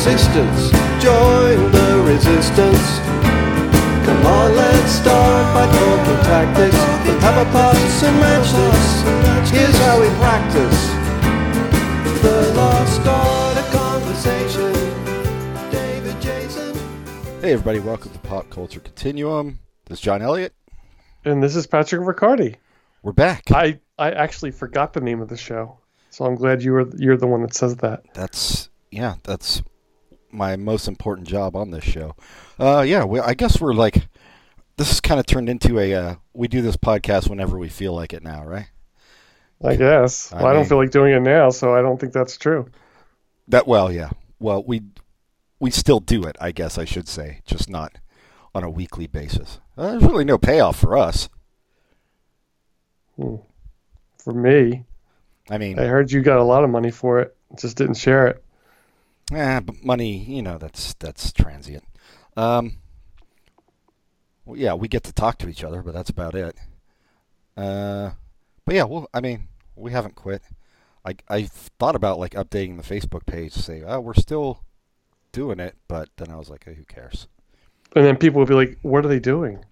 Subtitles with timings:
[0.00, 0.70] existence.
[1.02, 2.98] Join the resistance.
[4.06, 6.74] Come on, let's start by talking tactics.
[7.06, 9.50] Let's have a pass and match this.
[9.50, 10.86] Here's how we practice.
[12.22, 14.72] The lost art of conversation.
[15.70, 16.74] David Jason.
[17.42, 19.58] Hey, everybody, welcome to Pop Culture Continuum.
[19.84, 20.54] This is John Elliott.
[21.26, 22.56] And this is Patrick Riccardi.
[23.02, 23.42] We're back.
[23.50, 25.76] I, I actually forgot the name of the show,
[26.08, 28.04] so I'm glad you were you're the one that says that.
[28.14, 29.62] That's yeah, that's
[30.32, 32.14] my most important job on this show.
[32.58, 34.08] Uh, yeah, we, I guess we're like
[34.76, 37.94] this has kind of turned into a uh, we do this podcast whenever we feel
[37.94, 38.70] like it now, right?
[39.62, 40.32] I guess.
[40.32, 42.70] I well, I don't feel like doing it now, so I don't think that's true.
[43.48, 44.10] That well, yeah.
[44.38, 44.82] Well, we
[45.58, 47.98] we still do it, I guess I should say, just not
[48.54, 49.60] on a weekly basis.
[49.76, 51.28] Uh, there's really no payoff for us.
[53.18, 54.84] For me,
[55.50, 58.28] I mean, I heard you got a lot of money for it, just didn't share
[58.28, 58.42] it.
[59.32, 61.84] Eh, but money, you know, that's that's transient.
[62.36, 62.78] Um,
[64.44, 66.56] well, yeah, we get to talk to each other, but that's about it.
[67.56, 68.10] Uh,
[68.64, 70.42] but yeah, well, I mean, we haven't quit.
[71.04, 74.64] I I thought about like updating the Facebook page to say, oh, we're still
[75.32, 77.28] doing it, but then I was like, hey, who cares?
[77.94, 79.64] And then people would be like, "What are they doing?"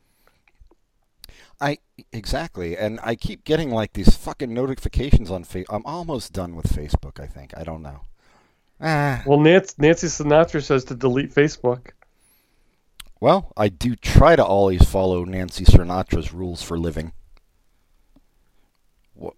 [1.60, 1.78] I
[2.12, 5.66] exactly, and I keep getting like these fucking notifications on Facebook.
[5.70, 7.20] I'm almost done with Facebook.
[7.20, 8.00] I think I don't know.
[8.80, 11.90] Ah, Well, Nancy, Nancy Sinatra says to delete Facebook.
[13.20, 17.12] Well, I do try to always follow Nancy Sinatra's rules for living.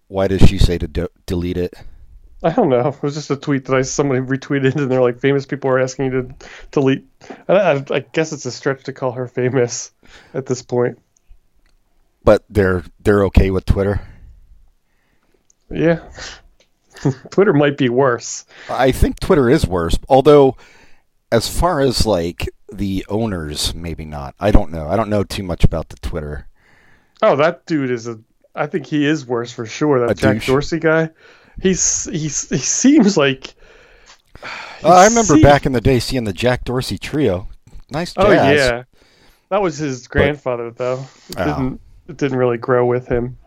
[0.07, 1.73] Why does she say to de- delete it?
[2.43, 2.89] I don't know.
[2.89, 5.79] It was just a tweet that I somebody retweeted, and they're like, "Famous people are
[5.79, 6.35] asking you to
[6.71, 7.05] delete."
[7.47, 9.91] I, I, I guess it's a stretch to call her famous
[10.33, 10.99] at this point.
[12.23, 14.01] But they're they're okay with Twitter.
[15.69, 16.01] Yeah.
[17.31, 18.45] Twitter might be worse.
[18.69, 19.97] I think Twitter is worse.
[20.09, 20.55] Although,
[21.31, 24.35] as far as like the owners, maybe not.
[24.39, 24.87] I don't know.
[24.87, 26.47] I don't know too much about the Twitter.
[27.21, 28.19] Oh, that dude is a.
[28.55, 29.99] I think he is worse for sure.
[29.99, 30.47] That A Jack douche.
[30.47, 31.09] Dorsey guy.
[31.61, 33.53] He's he's he seems like.
[34.43, 34.47] Uh,
[34.89, 37.47] I remember seems- back in the day seeing the Jack Dorsey trio.
[37.91, 38.25] Nice jazz.
[38.25, 38.83] Oh yeah,
[39.49, 41.05] that was his grandfather though.
[41.29, 41.45] It Oh.
[41.45, 43.37] didn't it didn't really grow with him.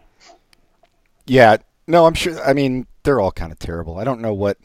[1.27, 2.41] Yeah, no, I'm sure.
[2.43, 3.99] I mean, they're all kind of terrible.
[3.99, 4.59] I don't know what.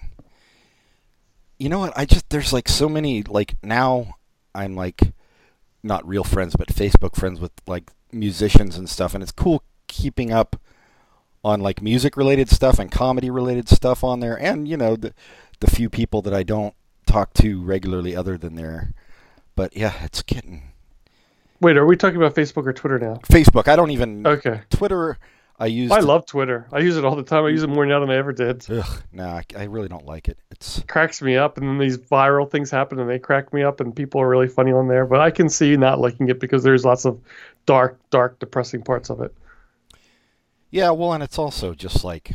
[1.57, 1.94] You know what?
[1.97, 4.16] I just there's like so many like now
[4.56, 5.12] I'm like
[5.84, 10.31] not real friends but Facebook friends with like musicians and stuff, and it's cool keeping
[10.31, 10.59] up
[11.44, 15.13] on like music related stuff and comedy related stuff on there, and you know the
[15.59, 16.74] the few people that I don't
[17.06, 18.94] talk to regularly other than there.
[19.56, 20.63] But yeah, it's getting
[21.62, 23.16] Wait, are we talking about Facebook or Twitter now?
[23.30, 23.68] Facebook.
[23.68, 24.62] I don't even Okay.
[24.69, 25.18] Twitter.
[25.62, 25.92] I use.
[25.92, 26.68] I love Twitter.
[26.72, 27.44] I use it all the time.
[27.44, 28.66] I use it more now than I ever did.
[28.72, 30.38] Ugh, no, I, I really don't like it.
[30.52, 33.81] It's cracks me up and then these viral things happen and they crack me up
[33.81, 36.64] and people are really funny on there but i can see not liking it because
[36.64, 37.19] there's lots of
[37.66, 39.34] dark dark depressing parts of it
[40.72, 42.34] Yeah, well, and it's also just like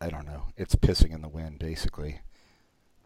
[0.00, 0.44] I don't know.
[0.56, 2.20] It's pissing in the wind, basically.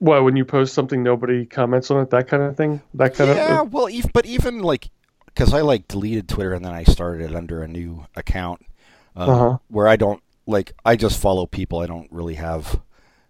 [0.00, 3.30] well when you post something nobody comments on it that kind of thing that kind
[3.30, 4.90] yeah, of well, ev- but even like
[5.26, 8.64] because I like deleted Twitter and then I started it under a new account
[9.18, 9.58] uh, Uh-huh.
[9.68, 11.80] where I don't like I just follow people.
[11.80, 12.80] I don't really have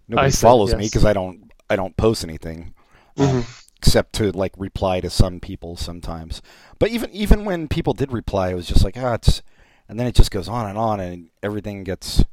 [0.06, 2.74] nobody see, follows me because I don't I don't post anything.
[3.18, 3.44] um,
[3.76, 6.42] except to like reply to some people sometimes.
[6.78, 9.42] But even even when people did reply, it was just like ah, it's,
[9.88, 12.24] and then it just goes on and on, and everything gets,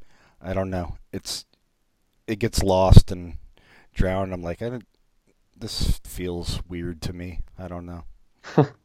[0.42, 1.46] I don't know, it's,
[2.28, 3.38] it gets lost and
[3.94, 4.34] drowned.
[4.34, 4.86] I'm like, I don't,
[5.58, 7.40] this feels weird to me.
[7.58, 8.04] I don't know.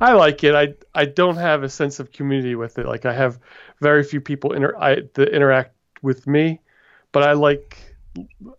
[0.00, 3.12] i like it i i don't have a sense of community with it like i
[3.12, 3.38] have
[3.80, 6.60] very few people inter I, that interact with me
[7.12, 7.78] but i like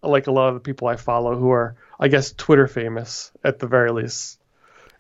[0.04, 3.32] I like a lot of the people i follow who are i guess twitter famous
[3.44, 4.40] at the very least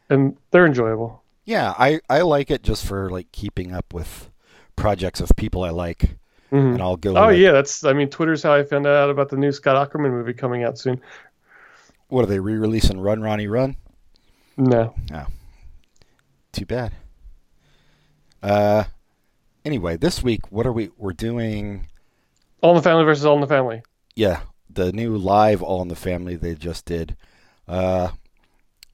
[0.09, 4.29] and they're enjoyable Yeah, I I like it just for like keeping up with
[4.75, 6.17] projects of people I like,
[6.51, 6.73] Mhm.
[6.75, 7.11] and I'll go.
[7.11, 7.83] Oh like, yeah, that's.
[7.83, 10.77] I mean, Twitter's how I found out about the new Scott Aukerman movie coming out
[10.77, 11.01] soon.
[12.09, 12.99] What are they re-releasing?
[12.99, 13.75] Run, Ronnie, Run.
[14.57, 14.93] No.
[15.09, 15.25] No,
[16.57, 16.91] Too bad.
[18.41, 18.85] Uh,
[19.63, 20.89] anyway, this week, what are we?
[20.97, 21.87] We're doing.
[22.61, 23.83] All in the Family versus All in the Family.
[24.15, 27.15] Yeah, the new live All in the Family they just did,
[27.67, 28.09] uh,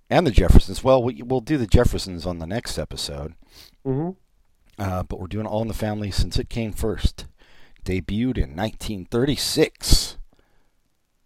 [0.09, 0.83] and the Jeffersons.
[0.83, 3.33] Well, we, we'll do the Jeffersons on the next episode,
[3.85, 4.09] hmm
[4.77, 7.27] uh, but we're doing All in the Family since it came first.
[7.85, 10.17] Debuted in 1936.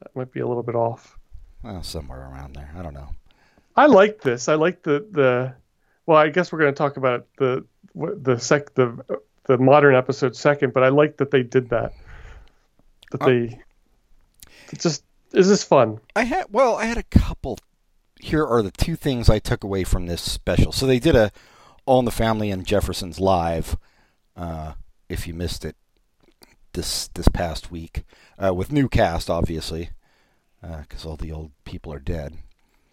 [0.02, 1.18] That might be a little bit off.
[1.64, 2.72] Well, somewhere around there.
[2.78, 3.10] I don't know.
[3.76, 4.48] I like this.
[4.48, 5.56] I like the the.
[6.08, 7.64] Well, I guess we're going to talk about the
[7.94, 8.98] the sec the
[9.46, 11.94] the modern episode second, but I like that they did that.
[13.12, 13.60] That Uh, they.
[14.72, 16.00] It just is this fun?
[16.16, 17.60] I had well, I had a couple
[18.20, 20.72] here are the two things I took away from this special.
[20.72, 21.32] So they did a
[21.86, 23.78] All in the Family and Jeffersons live.
[24.36, 24.74] Uh,
[25.10, 25.76] if you missed it
[26.74, 28.04] this this past week,
[28.44, 29.90] uh, with new cast, obviously,
[30.62, 32.38] because all the old people are dead.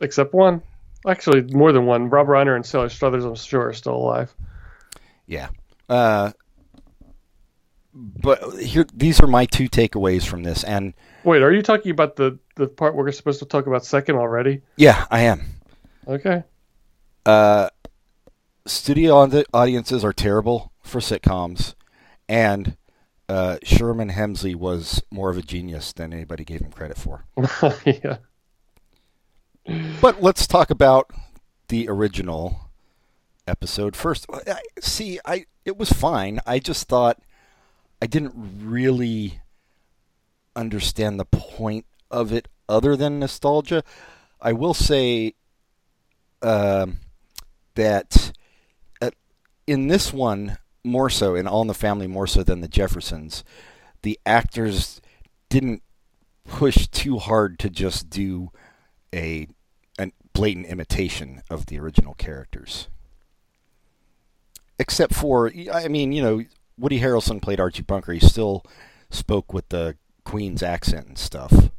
[0.00, 0.62] Except one.
[1.06, 2.08] Actually, more than one.
[2.08, 4.34] Rob Reiner and Sally Struthers, I'm sure, are still alive.
[5.26, 5.48] Yeah.
[5.88, 6.32] Uh,
[7.94, 12.16] but here, these are my two takeaways from this, and Wait, are you talking about
[12.16, 14.62] the the part we're supposed to talk about second already?
[14.76, 15.42] yeah, I am.
[16.08, 16.42] Okay.
[17.24, 17.68] Uh,
[18.66, 21.74] studio audiences are terrible for sitcoms,
[22.28, 22.76] and
[23.28, 27.24] uh, Sherman Hemsley was more of a genius than anybody gave him credit for.
[27.86, 28.18] yeah.
[30.00, 31.11] But let's talk about
[31.69, 32.70] the original
[33.46, 34.26] episode first.
[34.81, 36.40] See, I it was fine.
[36.46, 37.20] I just thought
[38.02, 39.40] I didn't really
[40.55, 43.82] understand the point of it other than nostalgia.
[44.40, 45.34] I will say
[46.43, 46.99] um,
[47.75, 48.32] that
[49.00, 49.14] at,
[49.67, 53.43] in this one, more so, in All in the Family, more so than the Jeffersons,
[54.02, 55.00] the actors
[55.49, 55.82] didn't
[56.46, 58.50] push too hard to just do
[59.14, 59.49] a
[60.34, 62.88] blatant imitation of the original characters.
[64.78, 66.44] Except for, I mean, you know,
[66.76, 68.12] Woody Harrelson played Archie Bunker.
[68.12, 68.64] He still
[69.10, 71.70] spoke with the Queens accent and stuff.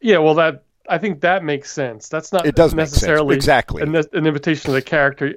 [0.00, 2.08] Yeah, well, that I think that makes sense.
[2.08, 3.82] That's not It does necessarily Exactly.
[3.82, 5.34] an, an invitation to the character.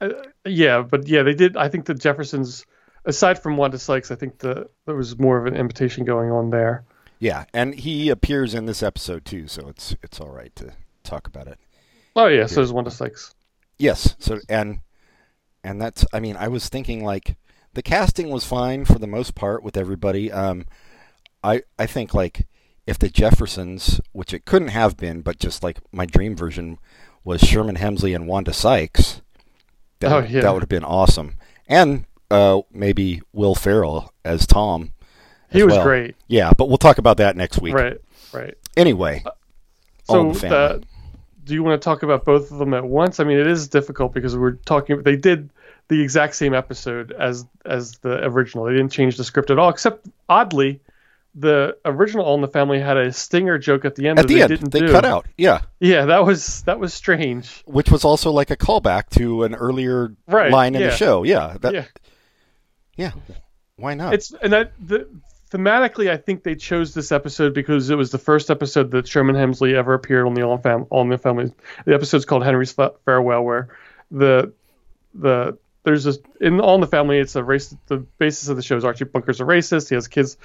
[0.00, 0.10] Uh,
[0.46, 1.56] yeah, but yeah, they did.
[1.56, 2.64] I think the Jeffersons,
[3.04, 6.50] aside from Wanda Sykes, I think the there was more of an invitation going on
[6.50, 6.84] there.
[7.18, 10.72] Yeah, and he appears in this episode too, so it's it's all right to
[11.02, 11.58] talk about it.
[12.18, 13.34] Oh yeah, so there's Wanda Sykes.
[13.78, 14.16] Yes.
[14.18, 14.80] So and
[15.64, 17.36] and that's I mean I was thinking like
[17.74, 20.32] the casting was fine for the most part with everybody.
[20.32, 20.66] Um,
[21.44, 22.46] I I think like
[22.86, 26.78] if the Jeffersons, which it couldn't have been, but just like my dream version
[27.22, 29.20] was Sherman Hemsley and Wanda Sykes.
[30.00, 30.40] That, Oh, would- yeah.
[30.40, 31.34] that would have been awesome.
[31.68, 34.92] And uh, maybe Will Ferrell as Tom.
[35.50, 35.84] He as was well.
[35.84, 36.16] great.
[36.26, 37.74] Yeah, but we'll talk about that next week.
[37.74, 37.98] Right,
[38.32, 38.54] right.
[38.76, 39.22] Anyway,
[40.08, 40.56] All So the Family.
[40.56, 40.78] uh,
[41.48, 43.18] do you want to talk about both of them at once?
[43.20, 45.02] I mean, it is difficult because we're talking.
[45.02, 45.50] They did
[45.88, 48.66] the exact same episode as as the original.
[48.66, 50.80] They didn't change the script at all, except oddly,
[51.34, 54.28] the original All in the Family had a stinger joke at the end at that
[54.28, 54.92] the they end didn't they do.
[54.92, 55.26] cut out.
[55.36, 55.62] Yeah.
[55.80, 57.62] Yeah, that was that was strange.
[57.66, 60.88] which was also like a callback to an earlier Right, line in yeah.
[60.88, 61.22] the show.
[61.24, 61.84] Yeah, that, yeah,
[62.96, 63.12] yeah.
[63.76, 64.12] Why not?
[64.14, 65.08] it's and that the
[65.50, 69.36] thematically, I think they chose this episode because it was the first episode that Sherman
[69.36, 71.52] Hemsley ever appeared on the All in, Fam- in the Family.
[71.84, 73.68] The episode's called Henry's Fa- Farewell, where
[74.10, 74.52] the
[75.14, 77.18] the there's this in All in the Family.
[77.18, 77.74] It's a race.
[77.86, 79.88] The basis of the show is Archie Bunker's a racist.
[79.88, 80.36] He has kids.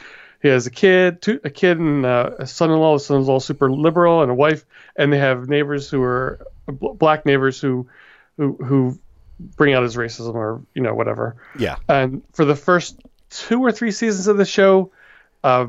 [0.41, 2.97] He has a kid, two, a kid and uh, a son-in-law.
[2.97, 4.65] The son-in-law is super liberal and a wife,
[4.95, 7.88] and they have neighbors who are bl- black neighbors who
[8.38, 9.00] who who
[9.39, 13.01] bring out his racism or you know whatever yeah, and for the first
[13.33, 14.91] two or three seasons of the show,
[15.44, 15.68] uh,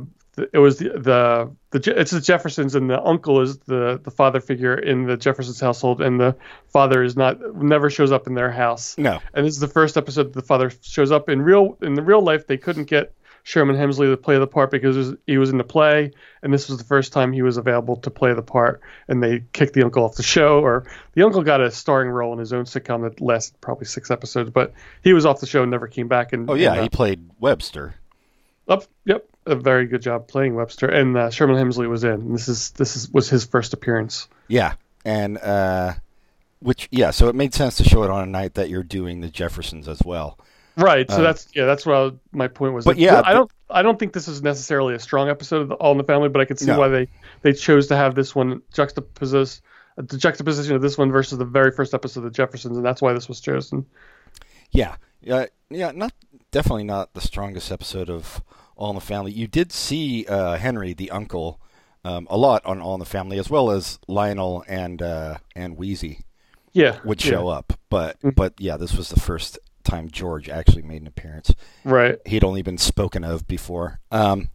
[0.52, 4.40] it was the, the the it's the Jeffersons and the uncle is the the father
[4.40, 6.36] figure in the Jeffersons household, and the
[6.68, 8.98] father is not never shows up in their house.
[8.98, 11.94] no, And this is the first episode that the father shows up in real in
[11.94, 12.46] the real life.
[12.46, 16.12] They couldn't get Sherman Hemsley to play the part because he was in the play,
[16.42, 18.80] and this was the first time he was available to play the part.
[19.06, 22.32] And they kicked the uncle off the show, or the uncle got a starring role
[22.32, 24.72] in his own sitcom that lasted probably six episodes, but
[25.02, 26.32] he was off the show and never came back.
[26.32, 27.96] And oh yeah, and, uh, he played Webster.
[28.66, 30.88] up, yep, a very good job playing Webster.
[30.88, 32.32] And uh, Sherman Hemsley was in.
[32.32, 34.26] This is this is was his first appearance.
[34.48, 34.72] Yeah,
[35.04, 35.92] and uh,
[36.60, 39.20] which yeah, so it made sense to show it on a night that you're doing
[39.20, 40.38] the Jeffersons as well.
[40.76, 41.08] Right.
[41.10, 41.66] So Uh, that's yeah.
[41.66, 42.84] That's what I my point was.
[42.84, 43.50] But yeah, I don't.
[43.70, 46.28] I don't think this is necessarily a strong episode of the All in the Family,
[46.28, 46.78] but I can see No.
[46.78, 47.08] why they
[47.42, 49.60] they chose to have this one juxtapose
[49.96, 53.00] the juxtaposition of this one versus the very first episode of the Jeffersons, and that's
[53.00, 53.86] why this was chosen.
[54.72, 55.92] Yeah, yeah, yeah.
[55.92, 56.12] Not
[56.50, 58.42] definitely not the strongest episode of
[58.76, 59.30] All in the Family.
[59.30, 61.60] You did see uh, Henry, the uncle,
[62.04, 65.76] um, a lot on All in the Family, as well as Lionel and uh, and
[65.78, 66.22] Weezy
[66.72, 66.98] Yeah.
[67.04, 67.74] would yeah, show up.
[67.88, 68.34] But Mhm.
[68.34, 71.52] but yeah, this was the first time George actually made an appearance.
[71.84, 72.18] Right.
[72.26, 74.00] He'd only been spoken of before.
[74.10, 74.48] Um,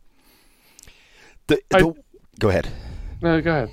[1.48, 1.94] the, I- the
[2.40, 2.68] go ahead.
[3.22, 3.72] No, go ahead.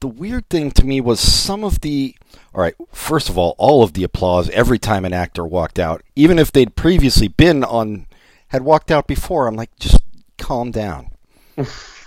[0.00, 2.14] The weird thing to me was some of the.
[2.54, 6.02] All right, first of all, all of the applause every time an actor walked out,
[6.16, 8.06] even if they'd previously been on,
[8.48, 9.46] had walked out before.
[9.46, 10.02] I'm like, just
[10.38, 11.10] calm down.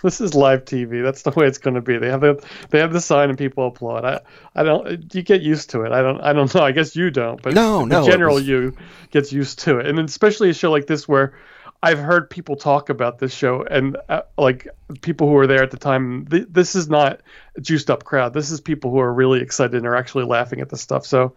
[0.03, 1.01] This is live TV.
[1.01, 1.97] That's the way it's going to be.
[1.97, 4.05] They have the they have the sign and people applaud.
[4.05, 4.19] I
[4.53, 5.13] I don't.
[5.15, 5.91] You get used to it.
[5.91, 6.21] I don't.
[6.21, 6.61] I don't know.
[6.61, 7.41] I guess you don't.
[7.41, 8.75] But No, no, general was- you
[9.11, 11.33] gets used to it, and especially a show like this where
[11.81, 14.67] I've heard people talk about this show, and uh, like
[15.01, 16.25] people who were there at the time.
[16.27, 17.21] Th- this is not
[17.55, 18.33] a juiced up crowd.
[18.33, 21.05] This is people who are really excited and are actually laughing at the stuff.
[21.05, 21.35] So,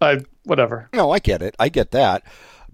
[0.00, 0.88] I whatever.
[0.92, 1.54] No, I get it.
[1.58, 2.24] I get that.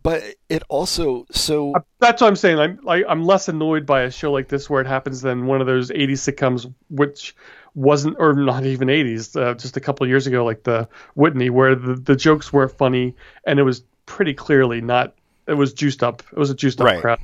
[0.06, 2.60] But it also so That's what I'm saying.
[2.60, 5.60] I'm like I'm less annoyed by a show like this where it happens than one
[5.60, 7.34] of those 80s sitcoms, which
[7.74, 11.50] wasn't or not even 80s, uh, just a couple of years ago, like the Whitney,
[11.50, 13.16] where the the jokes were funny
[13.48, 15.12] and it was pretty clearly not.
[15.48, 16.22] It was juiced up.
[16.30, 17.00] It was a juiced up Right.
[17.00, 17.18] crowd.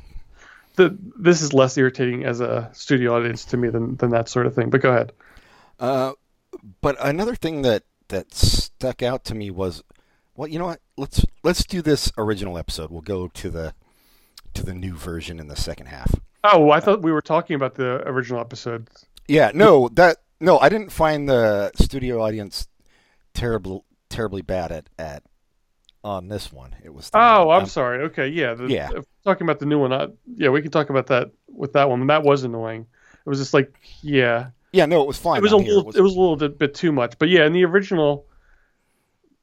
[0.75, 4.47] The, this is less irritating as a studio audience to me than, than that sort
[4.47, 4.71] of thing.
[4.71, 5.13] But go ahead.
[5.79, 6.15] Uh,
[6.81, 9.85] but another thing that that stuck out to me was,
[10.35, 10.81] well, you know what?
[10.97, 12.91] Let's let's do this original episode.
[12.91, 13.75] We'll go to the
[14.55, 16.15] to the new version in the second half.
[16.45, 18.89] Oh, I thought we were talking about the original episode.
[19.29, 22.67] Yeah, no, that no, I didn't find the studio audience
[23.35, 25.23] terrible terribly bad at at
[26.05, 26.75] on this one.
[26.85, 28.03] It was Oh, I'm um, sorry.
[28.05, 28.55] Okay, yeah.
[28.55, 28.91] The, Yeah.
[28.97, 29.93] if talking about the new one.
[29.93, 32.07] I, yeah, we can talk about that with that one.
[32.09, 32.87] That was annoying.
[33.25, 33.73] It was just like,
[34.03, 35.39] yeah, Yeah, no, it was fine.
[35.39, 35.75] it was a here.
[35.75, 37.15] little, it was, a little bit, bit too much.
[37.19, 38.27] But yeah, in the original,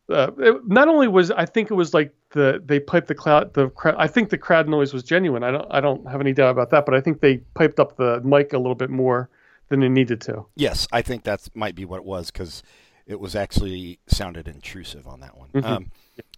[0.10, 3.54] uh, it, not only was I think it was like the they piped the cloud
[3.54, 3.96] the crowd.
[3.98, 5.44] I think the crowd noise was genuine.
[5.44, 6.86] I don't I don't have any doubt about that.
[6.86, 9.30] But I think they piped up the mic a little bit more
[9.70, 10.46] than they needed to.
[10.56, 12.64] Yes, I think that might be what it was because
[13.06, 15.50] it was actually sounded intrusive on that one.
[15.50, 15.66] Mhm.
[15.66, 15.92] Um,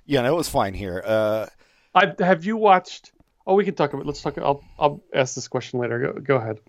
[0.05, 1.01] yeah, no, it was fine here.
[1.05, 1.47] Uh,
[1.95, 3.11] I have you watched?
[3.47, 4.05] Oh, we can talk about.
[4.05, 4.37] Let's talk.
[4.37, 5.99] I'll I'll ask this question later.
[5.99, 6.59] Go go ahead.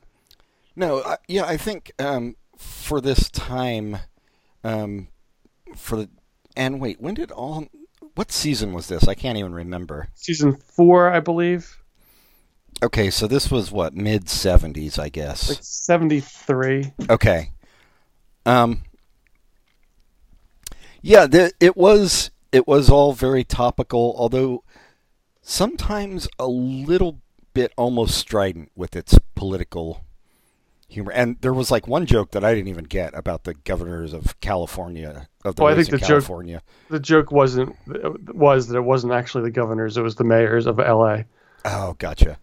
[0.74, 3.98] No, I, yeah, I think um, for this time,
[4.64, 5.08] um,
[5.76, 6.08] for the
[6.56, 7.66] and wait, when did all?
[8.14, 9.08] What season was this?
[9.08, 10.08] I can't even remember.
[10.14, 11.78] Season four, I believe.
[12.82, 15.48] Okay, so this was what mid seventies, I guess.
[15.48, 16.92] Like seventy three.
[17.08, 17.50] Okay.
[18.44, 18.82] Um.
[21.00, 24.62] Yeah, the, it was it was all very topical, although
[25.40, 27.20] sometimes a little
[27.54, 30.04] bit almost strident with its political
[30.92, 31.12] humor.
[31.12, 34.38] And there was like one joke that I didn't even get about the governors of
[34.40, 36.62] California of the Oh, I think in the joke- California.
[36.90, 37.74] the joke wasn't
[38.34, 41.24] was that it wasn't actually the governors; it was the mayors of L.A.
[41.64, 42.38] Oh, gotcha.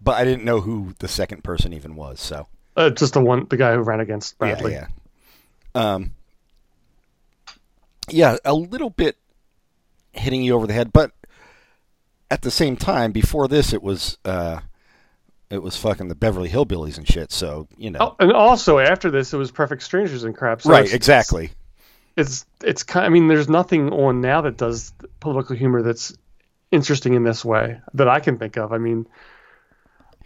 [0.00, 2.20] But I didn't know who the second person even was.
[2.20, 2.46] So
[2.76, 4.72] Uh, just the one, the guy who ran against Bradley.
[4.72, 4.86] Yeah,
[5.74, 5.92] yeah.
[5.94, 6.12] Um,
[8.08, 9.16] yeah, a little bit
[10.12, 11.12] hitting you over the head, but
[12.30, 14.60] at the same time, before this, it was uh,
[15.50, 17.30] it was fucking the Beverly Hillbillies and shit.
[17.32, 20.62] So you know, Oh, and also after this, it was Perfect Strangers and crap.
[20.62, 20.80] So right?
[20.84, 21.50] it's- Exactly.
[22.16, 23.04] It's it's kind.
[23.04, 26.14] I mean, there's nothing on now that does political humor that's
[26.72, 28.72] interesting in this way that I can think of.
[28.72, 29.06] I mean,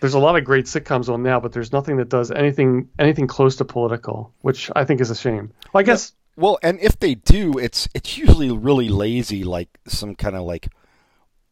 [0.00, 3.26] there's a lot of great sitcoms on now, but there's nothing that does anything anything
[3.26, 5.52] close to political, which I think is a shame.
[5.72, 10.14] Well, I guess Well, and if they do, it's it's usually really lazy, like some
[10.14, 10.68] kind of like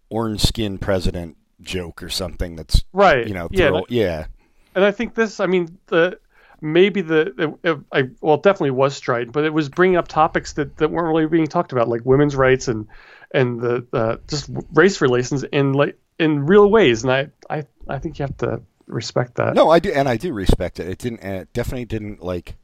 [0.09, 2.57] orange skin president joke or something.
[2.57, 3.27] That's right.
[3.27, 4.27] you know, yeah, yeah.
[4.75, 5.41] and I think this.
[5.41, 6.19] I mean, the
[6.61, 10.09] maybe the it, it, I well, it definitely was strident, but it was bringing up
[10.09, 12.87] topics that, that weren't really being talked about, like women's rights and
[13.33, 17.05] and the uh, just race relations in like in real ways.
[17.05, 19.55] And I I I think you have to respect that.
[19.55, 20.89] No, I do, and I do respect it.
[20.89, 22.57] It didn't, and it definitely didn't like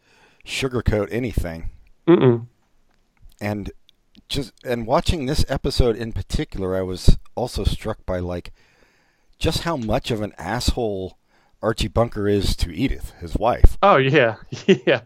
[0.44, 1.70] sugarcoat anything.
[2.08, 2.46] Mm-mm.
[3.40, 3.72] And
[4.28, 8.52] just and watching this episode in particular, I was also struck by like
[9.44, 11.18] just how much of an asshole
[11.62, 13.76] Archie Bunker is to Edith, his wife.
[13.82, 14.36] Oh yeah,
[14.66, 15.02] yeah.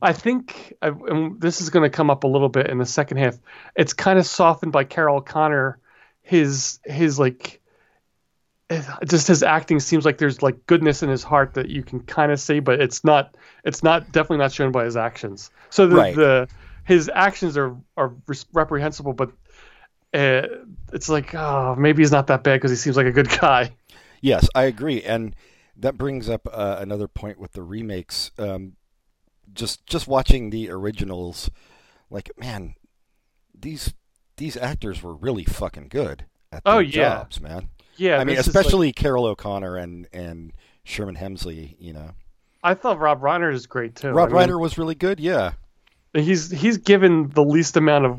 [0.00, 2.86] I think I, and this is going to come up a little bit in the
[2.86, 3.36] second half.
[3.74, 5.78] It's kind of softened by Carroll O'Connor.
[6.22, 7.60] His his like
[9.08, 12.30] just his acting seems like there's like goodness in his heart that you can kind
[12.30, 15.50] of see, but it's not it's not definitely not shown by his actions.
[15.70, 16.14] So the, Right.
[16.14, 16.48] the
[16.84, 18.12] his actions are are
[18.52, 19.30] reprehensible, but
[20.14, 20.42] uh,
[20.92, 23.70] it's like oh maybe he's not that bad because he seems like a good guy.
[24.20, 25.34] Yes, I agree, and
[25.76, 28.30] that brings up uh, another point with the remakes.
[28.38, 28.74] Um,
[29.52, 31.50] just just watching the originals,
[32.10, 32.74] like man,
[33.58, 33.92] these
[34.36, 36.90] these actors were really fucking good at their Oh, yeah.
[37.16, 37.68] jobs, man.
[37.96, 40.52] Yeah, I mean, is, like- especially Carroll O'Connor and and
[40.84, 41.76] Sherman Hemsley.
[41.78, 42.10] You know,
[42.62, 44.10] I thought Rob Reiner is great too.
[44.10, 45.20] Rob I mean, Reiner was really good.
[45.20, 45.52] Yeah,
[46.14, 48.18] he's he's given the least amount of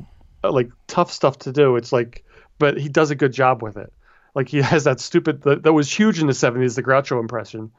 [0.51, 1.75] like tough stuff to do.
[1.75, 2.23] It's like,
[2.59, 3.91] but he does a good job with it.
[4.35, 7.71] Like he has that stupid that, that was huge in the '70s, the Groucho impression.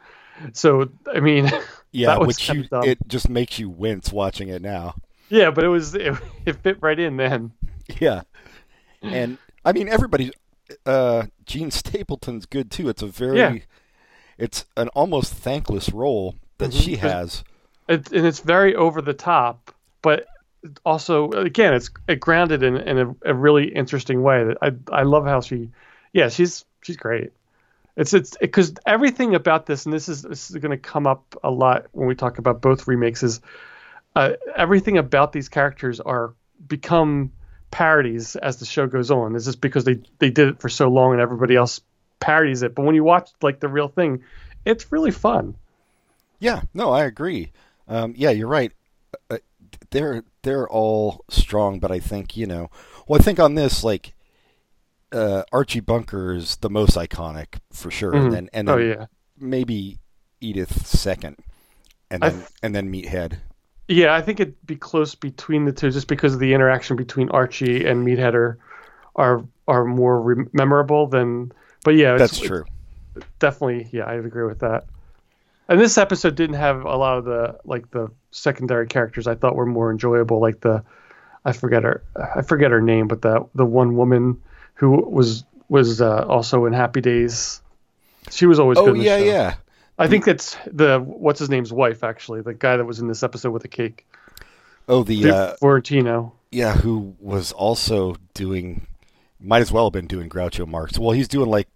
[0.52, 1.50] So I mean,
[1.92, 4.94] yeah, which you it just makes you wince watching it now.
[5.28, 6.14] yeah, but it was it,
[6.47, 7.52] it fit right in then.
[8.00, 8.23] Yeah,
[9.02, 10.33] and I mean everybody.
[10.87, 12.88] Uh, Jean Stapleton's good too.
[12.88, 13.54] It's a very, Yeah.
[14.38, 16.83] it's an almost thankless role that Mhm.
[16.83, 17.44] she has.
[17.87, 20.25] It, and it's very over the top, but
[20.85, 24.44] also again, it's it grounded in in a, a really interesting way.
[24.44, 25.71] that I I love how she
[26.12, 27.33] Yeah, she's she's great.
[27.97, 31.37] It's it's because everything about this, and this is this is going to come up
[31.44, 33.40] a lot when we talk about both remakes, is
[34.16, 36.35] uh, everything about these characters are
[36.66, 37.33] become
[37.71, 39.37] parodies as the show goes on.
[39.37, 41.80] It's just because they they did it for so long and everybody else
[42.21, 42.75] parodies it.
[42.75, 44.25] But when you watch like the real thing,
[44.64, 45.54] it's really fun.
[46.40, 47.52] Yeah, no, I agree.
[47.87, 48.73] Um, yeah, you're right.
[49.30, 49.38] Uh,
[49.90, 52.71] they're they're all strong, but I think you know.
[53.06, 54.14] Well, I think on this, like
[55.12, 58.25] uh, Archie Bunker is the most iconic for sure, Mhm.
[58.25, 59.06] and then and then Oh yeah,
[59.38, 59.99] maybe
[60.40, 61.37] Edith second,
[62.11, 63.38] and then th- and then Meathead.
[63.88, 64.14] yeah.
[64.14, 67.87] I think it'd be close between the two, just because of the interaction between Archie
[67.87, 68.59] and Meathead are
[69.16, 71.52] are, are more re- memorable than.
[71.85, 72.64] But yeah, it's, That's true.
[73.38, 74.87] definitely yeah i agree with that
[75.68, 79.55] and this episode didn't have a lot of the like the secondary characters i thought
[79.55, 80.83] were more enjoyable like the
[81.45, 82.03] i forget her
[82.37, 84.41] i forget her name but the the one woman
[84.75, 87.62] who was was uh, also in happy days
[88.31, 89.55] she was always Oh good the yeah, yeah.
[89.99, 93.23] i think that's the what's his name's wife actually the guy that was in this
[93.23, 94.05] episode with the cake
[94.87, 96.35] Oh the Dave uh, Florentino.
[96.53, 98.87] yeah, who was also doing,
[99.41, 100.99] might as well have been doing Groucho Marx.
[100.99, 101.69] Well, he's doing like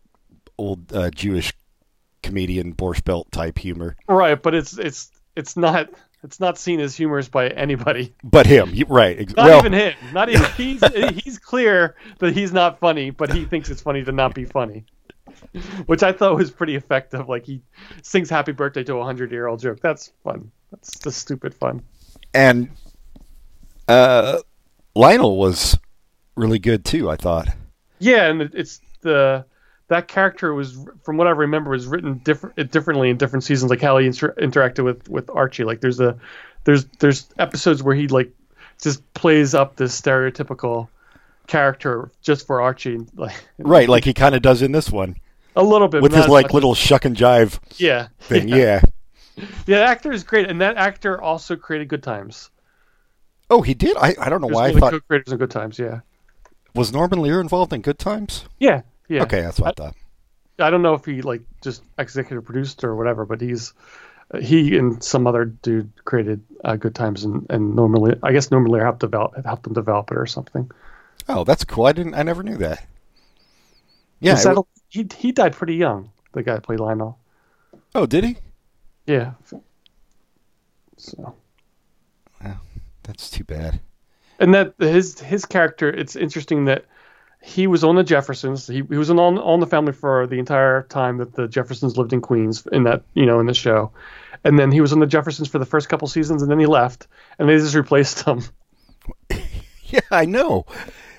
[0.59, 1.55] old uh, Jewish
[2.23, 5.89] comedian Borscht Belt type humor, right but it's it's it's not
[6.23, 9.19] it's not seen as humorous by anybody but him, right?
[9.37, 9.95] Not well, even him.
[10.13, 10.83] Not even he's
[11.23, 14.85] he's clear that he's not funny, but he thinks it's funny to not be funny.
[15.87, 17.29] Which I thought was pretty effective.
[17.29, 17.63] Like he
[18.03, 19.81] sings happy birthday to a hundred year old joke.
[19.81, 20.51] That's fun.
[20.71, 21.83] That's just stupid fun.
[22.35, 22.69] and
[23.87, 24.41] uh,
[24.95, 25.79] Lionel was
[26.37, 27.11] really good too.
[27.11, 27.49] I thought.
[28.01, 29.45] Yeah, and it's the
[29.89, 33.81] that character was from what I remember was written different differently in different seasons, like
[33.81, 35.65] how he inter- interacted with with Archie.
[35.65, 36.19] Like there's a
[36.65, 38.31] there's there's episodes where he like
[38.83, 40.89] just plays up this stereotypical
[41.47, 45.17] character just for Archie, like Right, like he kind of does in this one
[45.57, 46.53] a little bit with his like much.
[46.55, 48.49] little shuck and jive yeah thing.
[48.49, 48.81] yeah.
[49.37, 49.45] Yeah.
[49.67, 52.51] The actor is great, and that actor also created Good Times.
[53.49, 53.97] Oh, he did.
[53.97, 55.79] I, I don't know There's why I thought co-creators in Good Times.
[55.79, 56.01] Yeah,
[56.75, 58.45] was Norman Lear involved in Good Times.
[58.59, 59.23] yeah, yeah.
[59.23, 59.97] Okay, that's what I thought.
[60.59, 63.75] I don't know if he like just executive produced or whatever, but he's
[64.41, 68.81] he and some other dude created uh, Good Times, and and normally I guess normally
[68.81, 70.71] helped develop helped them develop it or something.
[71.29, 71.87] Oh, that's cool.
[71.87, 72.15] I didn't.
[72.15, 72.85] I never knew that.
[74.21, 74.37] Yeah.
[74.37, 76.11] He it he he died pretty young.
[76.33, 77.19] The guy that played Lionel.
[77.95, 78.37] oh, did he?
[79.07, 79.33] Yeah.
[79.45, 79.63] So
[83.09, 83.81] That's too bad.
[84.39, 86.85] and that his his character, it's interesting that
[87.43, 88.67] he was on the Jeffersons.
[88.67, 92.13] He, he was on on the family for the entire time that the Jeffersons lived
[92.13, 93.93] in Queens in that you know in the show,
[94.45, 96.67] and then he was on the Jeffersons for the first couple seasons, and then he
[96.67, 97.07] left,
[97.39, 98.43] and they just replaced him.
[99.91, 100.67] Yeah, I know.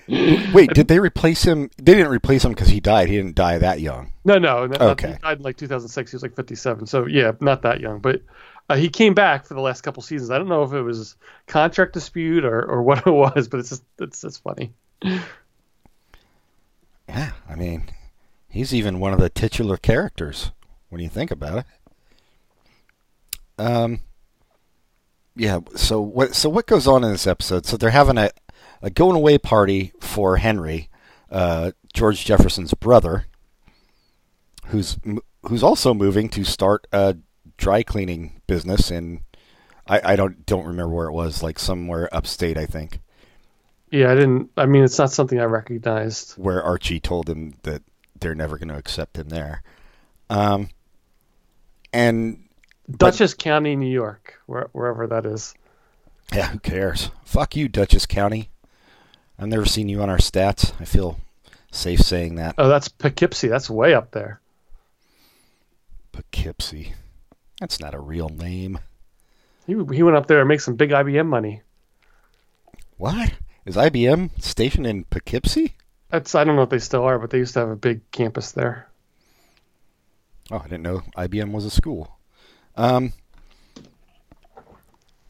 [0.08, 1.72] Wait, did they replace him?
[1.78, 3.10] They didn't replace him because he died.
[3.10, 4.14] He didn't die that young.
[4.24, 5.14] No, no, no Okay.
[5.14, 6.12] he died in like 2006.
[6.12, 8.22] He was like 57, so yeah, not that young, but.
[8.70, 10.30] Uh, he came back for the last couple seasons.
[10.30, 11.16] I don't know if it was
[11.48, 14.72] contract dispute or, or what it was, but it's just it's it's funny.
[17.10, 17.90] Yeah, I mean,
[18.48, 20.52] he's even one of the titular characters
[20.90, 21.66] when you think about it.
[23.58, 24.02] Um,
[25.36, 25.60] yeah.
[25.76, 26.36] So what?
[26.36, 27.66] So what goes on in this episode?
[27.66, 28.30] So they're having a,
[28.84, 30.90] a going away party for Henry,
[31.32, 33.26] uh, George Jefferson's brother,
[34.68, 35.00] who's
[35.44, 37.18] who's also moving to start a
[37.58, 39.22] dry cleaning business in.
[39.88, 43.00] I, I don't don't remember where it was, like somewhere upstate, I think,
[43.92, 44.52] Yeah, I didn't.
[44.56, 46.34] I mean, it's not something I recognized.
[46.34, 47.82] where Archie told him that
[48.20, 49.64] they're never going to accept him there.
[50.30, 50.70] Um,
[51.92, 52.44] and
[52.90, 55.54] Dutchess County, New York, where, wherever that is.
[56.34, 57.10] Yeah, who cares?
[57.24, 58.50] Fuck you, Dutchess County.
[59.40, 60.74] I've never seen you on our stats.
[60.80, 61.20] I feel
[61.72, 62.56] safe saying that.
[62.58, 63.48] Oh, that's Poughkeepsie.
[63.48, 64.40] That's way up there.
[66.12, 66.94] Poughkeepsie.
[67.60, 68.80] That's not a real name.
[69.66, 71.62] He he went up there and make some big IBM money.
[72.98, 73.32] What?
[73.70, 75.76] Is IBM stationed in Poughkeepsie?
[76.10, 78.02] That's I don't know if they still are, but they used to have a big
[78.10, 78.90] campus there.
[80.50, 82.18] Oh, I didn't know IBM was a school.
[82.76, 83.14] Um,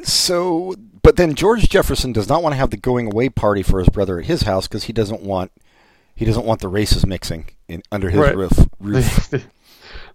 [0.01, 3.79] so, but then George Jefferson does not want to have the going away party for
[3.79, 5.51] his brother at his house because he doesn't want
[6.15, 8.37] he doesn't want the races mixing in under his Right.
[8.37, 8.53] roof.
[8.79, 9.29] Roof.
[9.31, 9.43] They,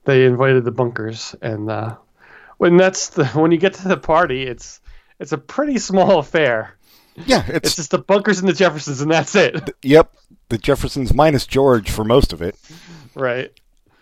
[0.07, 1.97] they invited the bunkers, and uh,
[2.57, 4.81] when that's the when you get to the party, it's
[5.21, 6.79] it's a pretty small affair.
[7.27, 9.71] Yeah, It's it's just the bunkers and the Jeffersons, and that's it.
[9.83, 10.13] yep.
[10.49, 12.57] The Jeffersons minus George for most of it.
[13.15, 13.51] Right.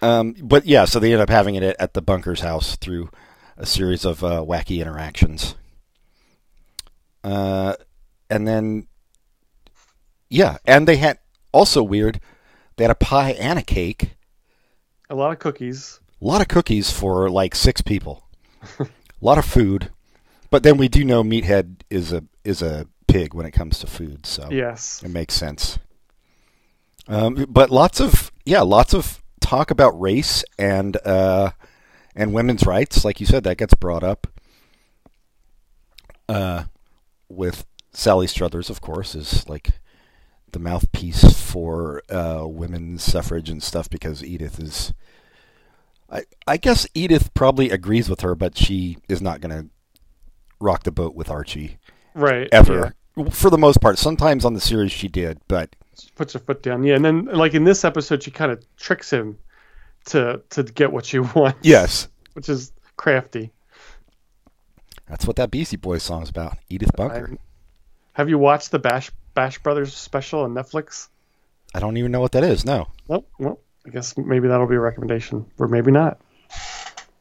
[0.00, 3.10] Um, but yeah, so they end up having it at, at the bunker's house through
[3.56, 5.54] a series of uh, wacky interactions.
[7.22, 7.74] Uh,
[8.28, 8.88] and then,
[10.28, 11.18] yeah, and they had
[11.52, 12.20] also weird.
[12.76, 14.16] They had a pie and a cake.
[15.10, 16.00] A lot of cookies.
[16.20, 18.24] A lot of cookies for like six people.
[18.80, 18.86] a
[19.20, 19.90] lot of food.
[20.50, 23.86] But then we do know Meathead is a is a pig when it comes to
[23.86, 25.02] food, so Yes.
[25.04, 25.78] it makes sense.
[27.08, 31.50] Um, but lots of yeah, lots of talk about race and uh,
[32.14, 34.26] and women's rights, like you said, that gets brought up.
[36.28, 36.64] Uh,
[37.28, 39.70] with Sally Struthers, of course, is like
[40.52, 44.92] the mouthpiece for uh, women's suffrage and stuff because Edith is.
[46.10, 49.70] I I guess Edith probably agrees with her, but she is not going to
[50.60, 51.78] rock the boat with Archie
[52.14, 52.48] Right.
[52.52, 52.94] ever.
[53.30, 56.62] For the most part, sometimes on the series she did, but She puts her foot
[56.62, 56.82] down.
[56.84, 59.38] Yeah, and then like in this episode, she kind of tricks him
[60.06, 61.58] to to get what she wants.
[61.62, 63.50] yes, which is crafty.
[65.08, 66.56] that's what that Beastie Boys song is about.
[66.68, 67.30] Edith Bunker.
[67.32, 67.38] I-
[68.14, 71.08] have you watched the Bash Bash Brothers special on Netflix?
[71.74, 72.64] I don't even know what that is.
[72.66, 73.26] No, Nope.
[73.38, 76.20] Well, I guess maybe that'll be a recommendation, or maybe not.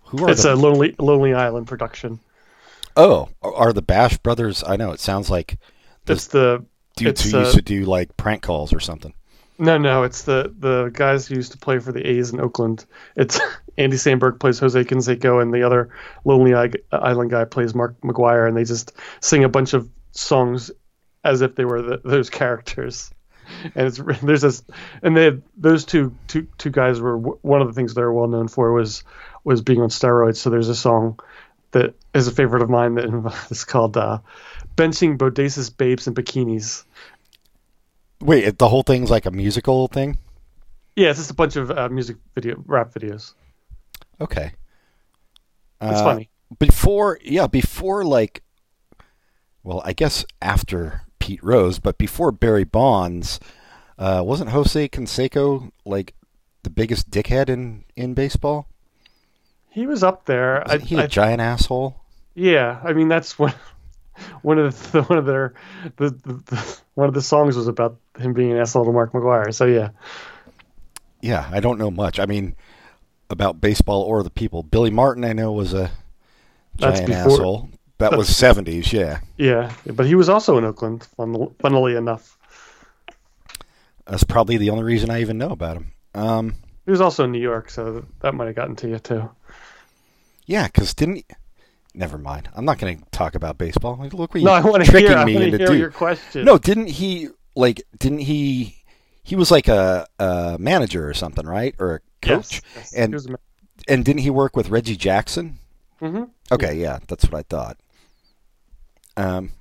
[0.06, 0.54] who are It's the?
[0.54, 2.20] a Lonely Lonely Island production.
[2.98, 4.64] oh, are the Bash Brothers?
[4.68, 5.58] I know it sounds like
[6.08, 9.14] It's the dudes It's, who uh, used to do like prank calls or something.
[9.58, 10.04] no no.
[10.04, 12.86] It's the the guys who used to play for the A's in Oakland.
[13.16, 13.40] It's
[13.78, 15.90] Andy Samberg plays Jose Canseco, and the other
[16.26, 16.54] Lonely
[16.92, 20.72] Island guy plays Mark McGwire, and they just sing a bunch of songs
[21.24, 23.12] as if they were the, those characters.
[23.76, 24.64] And it's there's this,
[25.02, 28.48] and they those two two two guys were one of the things they're well known
[28.48, 29.04] for was
[29.44, 30.38] was being on steroids.
[30.38, 31.20] So there's a song
[31.72, 34.20] that is a favorite of mine that is called uh,
[34.76, 36.84] "Benching Bodacious Babes in Bikinis."
[38.22, 40.18] Wait, the whole thing's like a musical thing.
[40.96, 43.34] Yeah, it's just a bunch of uh, music video rap videos.
[44.20, 44.52] Okay,
[45.82, 46.30] It's Uh, funny.
[46.60, 48.44] before yeah before like
[49.64, 53.40] well i guess after pete rose but before barry bonds
[53.98, 56.14] uh, wasn't jose canseco like
[56.64, 58.68] the biggest dickhead in in baseball
[59.70, 60.62] He was up there.
[60.70, 61.96] I, Isn't he a I- giant asshole
[62.36, 63.54] yeah, I mean that's one
[64.42, 65.54] one of the one of their
[65.98, 69.12] the, the, the one of the songs was about him being an asshole to Mark
[69.14, 69.54] McGwire.
[69.54, 69.90] So yeah,
[71.22, 72.56] yeah i don't know much i mean
[73.30, 75.92] about baseball or the people billy martin i know was a
[76.80, 81.04] That's giant before- asshole that was 70s yeah yeah, but he was also in Oakland.
[81.16, 82.36] Fun, funnily enough,
[84.08, 86.56] that's probably the only reason i even know about him um
[86.86, 89.30] he was also in New York, so that might have gotten to you too.
[90.48, 91.24] Yeah, because didn't.
[91.94, 92.50] Never mind.
[92.56, 93.98] I'm not going to talk about baseball.
[93.98, 95.18] Like, Look what No, you I tricking hear.
[95.18, 95.78] I me want to into hear do.
[95.78, 96.46] your question.
[96.46, 97.84] No, didn't he like?
[98.00, 98.78] Didn't he?
[99.24, 101.76] He was like a, a manager or something, right?
[101.80, 102.54] Or a coach?
[102.54, 103.38] Yes, yes, And a
[103.88, 105.60] and didn't he work with Reggie Jackson?
[106.02, 106.30] Mhm.
[106.52, 107.78] Okay, yeah, that's what I thought.
[109.18, 109.52] Um,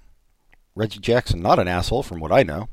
[0.74, 2.68] Reggie Jackson, not an asshole, from what I know.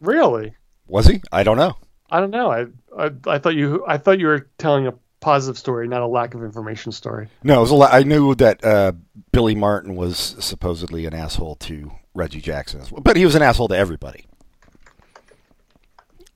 [0.00, 0.54] Really?
[0.86, 1.20] Was he?
[1.32, 1.76] I don't know.
[2.10, 2.50] I don't know.
[2.50, 2.66] I,
[2.98, 6.34] I I thought you I thought you were telling a positive story, not a lack
[6.34, 7.28] of information story.
[7.42, 7.92] No, it was a lot.
[7.92, 8.92] I knew that uh,
[9.32, 13.42] Billy Martin was supposedly an asshole to Reggie Jackson, as well, but he was an
[13.42, 14.26] asshole to everybody.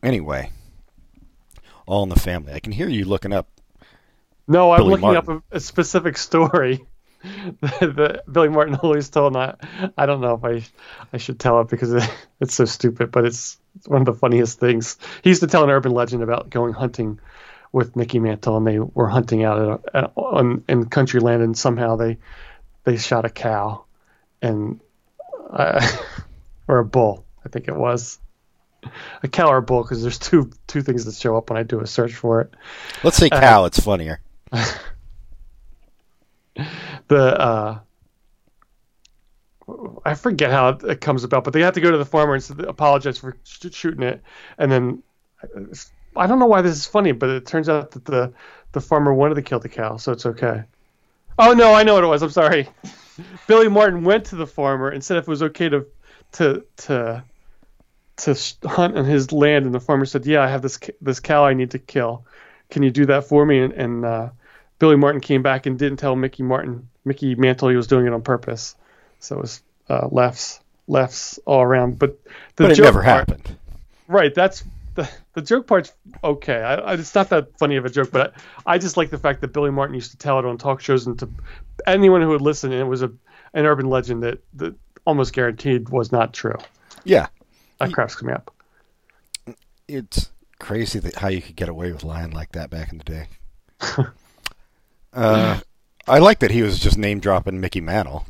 [0.02, 0.50] Anyway,
[1.86, 2.52] all in the family.
[2.52, 3.48] I can hear you looking up.
[4.46, 5.36] No, I'm Billy looking Martin.
[5.36, 6.84] up a, a specific story
[7.80, 9.34] that Billy Martin always told.
[9.34, 10.64] And I, I don't know if I
[11.12, 12.08] I should tell it because it,
[12.40, 14.98] it's so stupid, but it's, it's one of the funniest things.
[15.22, 17.18] He used to tell an urban legend about going hunting
[17.74, 21.58] with Mickey Mantle, and they were hunting out at, at, on, in country land, and
[21.58, 22.18] somehow they
[22.84, 23.84] they shot a cow,
[24.40, 24.80] and
[25.50, 25.84] uh,
[26.68, 28.20] or a bull, I think it was.
[29.24, 31.64] A cow or a bull, because there's two two things that show up when I
[31.64, 32.54] do a search for it.
[33.02, 33.64] Let's say cow.
[33.64, 34.20] it's funnier.
[37.08, 37.80] the uh
[40.04, 42.60] I forget how it comes about, but they have to go to the farmer and
[42.60, 44.22] apologize for sh- shooting it,
[44.58, 45.02] and then
[46.16, 48.32] I don't know why this is funny, but it turns out that the
[48.72, 50.62] the farmer wanted to kill the cow, so it's okay.
[51.38, 52.22] Oh no, I know what it was.
[52.22, 52.68] I'm sorry.
[53.46, 55.86] Billy Martin went to the farmer and said if it was okay to
[56.32, 57.24] to to
[58.16, 61.44] to hunt on his land, and the farmer said, "Yeah, I have this this cow
[61.44, 62.24] I need to kill.
[62.70, 64.28] Can you do that for me?" And, and uh,
[64.78, 68.12] Billy Martin came back and didn't tell Mickey Martin, Mickey Mantle, he was doing it
[68.12, 68.74] on purpose.
[69.20, 71.98] So it was uh, lefts, lefts all around.
[71.98, 72.22] But
[72.56, 73.56] the But it joke never part- happened.
[74.08, 74.34] Right.
[74.34, 74.62] That's
[74.94, 76.56] the the joke part's okay.
[76.62, 78.34] I, I, it's not that funny of a joke, but
[78.66, 80.80] I, I just like the fact that Billy Martin used to tell it on talk
[80.80, 81.28] shows and to
[81.86, 83.12] anyone who would listen, and it was a
[83.54, 84.74] an urban legend that that
[85.06, 86.56] almost guaranteed was not true.
[87.04, 87.26] Yeah,
[87.78, 88.50] That cracks me up.
[89.86, 93.04] it's crazy that how you could get away with lying like that back in the
[93.04, 93.26] day.
[95.12, 95.60] uh,
[96.06, 98.26] I like that he was just name dropping Mickey Mantle.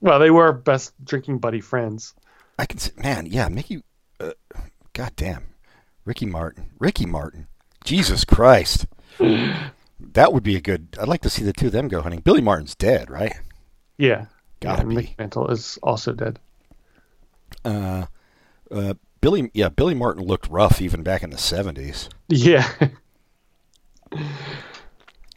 [0.00, 2.14] Well, they were best drinking buddy friends.
[2.58, 3.82] I can see, man, yeah, Mickey.
[4.18, 4.32] Uh,
[4.94, 5.44] God damn,
[6.10, 6.70] Ricky Martin.
[6.80, 7.46] Ricky Martin.
[7.84, 8.88] Jesus Christ.
[9.20, 10.88] that would be a good.
[11.00, 12.18] I'd like to see the two of them go hunting.
[12.18, 13.32] Billy Martin's dead, right?
[13.96, 14.26] Yeah.
[14.58, 15.14] Gotta yeah, be.
[15.20, 16.40] Mantle is also dead.
[17.64, 18.06] Uh,
[18.72, 19.52] uh, Billy.
[19.54, 22.08] Yeah, Billy Martin looked rough even back in the seventies.
[22.28, 22.68] Yeah.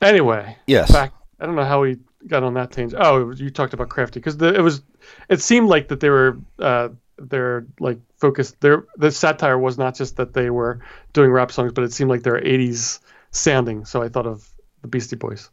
[0.01, 0.91] anyway, Yes.
[0.91, 1.13] back.
[1.39, 2.99] I don't know how we got on that tangent.
[2.99, 4.81] Oh, you talked about crafty because it was.
[5.29, 6.39] It seemed like that they were.
[6.57, 8.62] Uh, they're like focused.
[8.62, 10.79] Their the satire was not just that they were
[11.12, 13.83] doing rap songs, but it seemed like they're '80s sounding.
[13.83, 14.49] So I thought of
[14.81, 15.49] the Beastie Boys.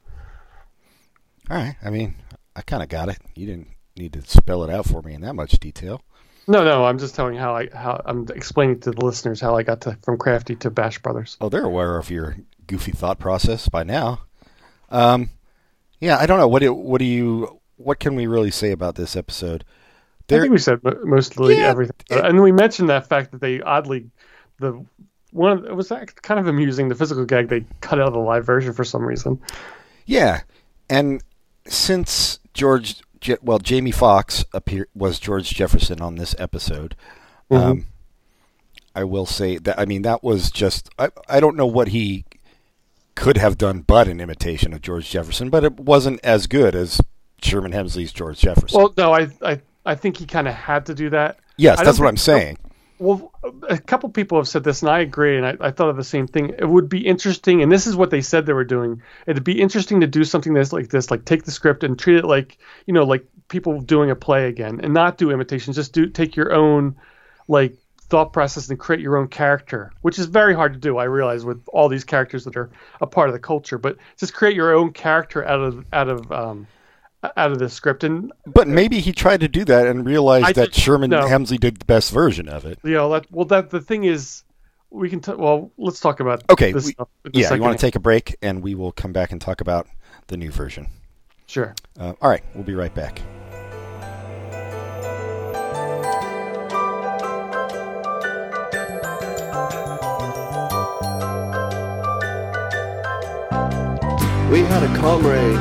[1.50, 1.74] All right.
[1.84, 2.14] I mean,
[2.54, 3.18] I kind of got it.
[3.34, 6.00] You didn't need to spell it out for me in that much detail.
[6.46, 9.64] No, no, I'm just telling how I how I'm explaining to the listeners how I
[9.64, 11.36] got to from Crafty to Bash Brothers.
[11.40, 12.36] Oh, they're aware of your
[12.68, 14.20] goofy thought process by now.
[14.90, 15.30] Um,
[15.98, 16.48] yeah, I don't know.
[16.48, 19.64] What do what do you what can we really say about this episode?
[20.36, 23.60] I think we said mostly Yeah, everything, it- and we mentioned that fact that they
[23.60, 24.10] oddly
[24.58, 24.84] the
[25.32, 25.88] one of, it was
[26.22, 29.02] kind of amusing the physical gag they cut out of the live version for some
[29.02, 29.40] reason.
[30.06, 30.40] yeah,
[30.88, 31.22] and
[31.66, 33.00] since George,
[33.42, 36.96] well, Jamie Foxx appear was George Jefferson on this episode.
[37.50, 37.86] Um,
[38.94, 42.24] I will say that I mean that was just I I don't know what he
[43.14, 47.00] could have done but an imitation of George Jefferson, but it wasn't as good as
[47.42, 48.80] Sherman Hemsley's George Jefferson.
[48.80, 51.40] Well, no, I I, I think he kind of had to do that.
[51.56, 52.58] yes, that's what I'm saying.
[53.00, 53.32] Well,
[53.68, 56.04] a couple people have said this, and I agree, and I, I thought of the
[56.04, 56.54] same thing.
[56.56, 59.02] It would be interesting, and this is what they said they were doing.
[59.26, 62.18] It'd be interesting to do something that's like this, like take the script and treat
[62.18, 65.74] it like you know, like people doing a play again, and not do imitations.
[65.74, 66.94] Just do take your own
[67.48, 67.76] like
[68.10, 70.98] thought process and create your own character, which is very hard to do.
[70.98, 74.34] I realize with all these characters that are a part of the culture, but just
[74.34, 76.68] create your own character out of out of um,
[77.22, 80.52] out of the script, and But maybe he tried to do that and realized I
[80.52, 81.22] that just- Sherman no.
[81.26, 82.78] Hemsley did the best version of it.
[82.82, 84.44] you know, that well, that the thing is.
[84.92, 85.20] We can.
[85.20, 87.94] T- well, let's talk about Okay, This we- stuff in Yeah, you want to take
[87.94, 89.86] a break, and we will come back and talk about
[90.26, 90.88] the new version.
[91.46, 91.76] Sure.
[91.98, 93.20] Uh, all right, we'll be right back.
[104.50, 105.60] We had a comrade,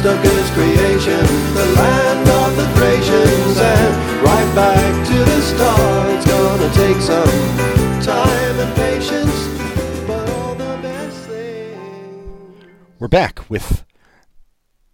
[0.00, 1.20] Transubstantiation, Bram Stoker's creation,
[1.54, 6.10] the land of the Thracians, and right back to the start.
[6.14, 12.64] It's gonna take some time and patience, but all the best things.
[12.98, 13.84] We're back with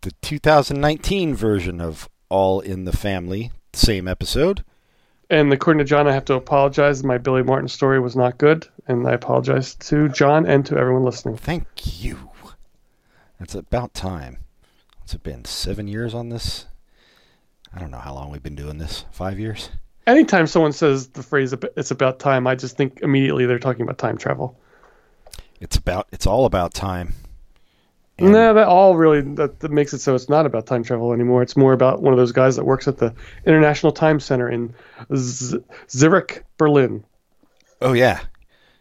[0.02, 4.64] the 2019 version of All in the Family, same episode.
[5.30, 7.02] And according to John, I have to apologize.
[7.02, 11.04] My Billy Martin story was not good, and I apologize to John and to everyone
[11.04, 11.36] listening.
[11.36, 12.30] Thank you.
[13.40, 14.38] It's about time.
[15.12, 15.44] What's it been?
[15.44, 16.64] Seven years on this?
[17.70, 19.05] I don't know how long we've been doing this.
[19.12, 19.68] Five years?
[20.07, 23.98] Anytime someone says the phrase "it's about time," I just think immediately they're talking about
[23.98, 24.59] time travel.
[25.61, 26.09] It's about.
[26.12, 27.12] It's all about time.
[28.16, 31.12] And- No, that all really that, that makes it so it's not about time travel
[31.12, 31.42] anymore.
[31.42, 33.12] It's more about one of those guys that works at the
[33.44, 34.72] International Time Center in
[35.14, 35.59] Z-
[35.90, 37.05] Zurich, Berlin.
[37.83, 38.20] Oh yeah,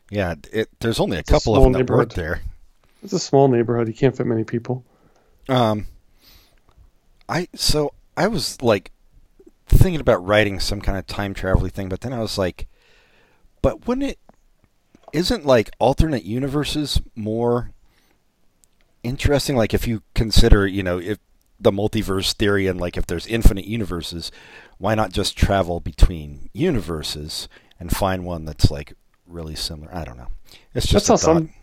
[0.10, 0.36] yeah.
[0.54, 2.39] It, there's only a a couple of them that work there.
[3.04, 3.89] It's a small neighborhood.
[3.89, 4.86] You can't fit many people.
[5.50, 5.88] Um,
[7.32, 8.91] I so I was like
[9.67, 12.67] thinking about writing some kind of time travel thing, but then I was like,
[13.62, 14.20] but wouldn't it?
[15.13, 17.72] Isn't like alternate universes more
[19.04, 19.56] interesting?
[19.56, 21.20] Like if you consider, you know, if
[21.60, 24.32] the multiverse theory and like if there's infinite universes,
[24.78, 27.48] why not just travel between universes
[27.80, 28.94] and find one that's like
[29.26, 29.94] really similar?
[29.96, 30.28] I don't know.
[30.74, 31.54] It's just That's how some.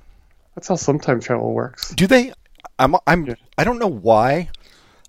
[0.54, 1.90] That's how some time travel works.
[1.94, 2.32] Do they?
[2.78, 2.96] I'm.
[3.06, 3.26] I'm.
[3.26, 3.34] Yeah.
[3.58, 4.50] I don't know why.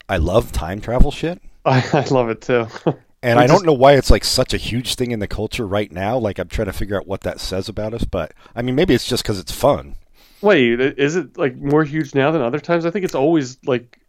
[0.10, 2.68] I love time travel shit, I, I love it too.
[3.24, 5.68] and I'm I don't know why it's like such a huge thing in the culture
[5.68, 6.18] right now.
[6.18, 8.94] Like I'm trying to figure out what that says about us, but I mean, maybe
[8.94, 9.96] it's just because it's fun.
[10.42, 12.86] Wait, is it like more huge now than other times?
[12.86, 14.00] I think it's always like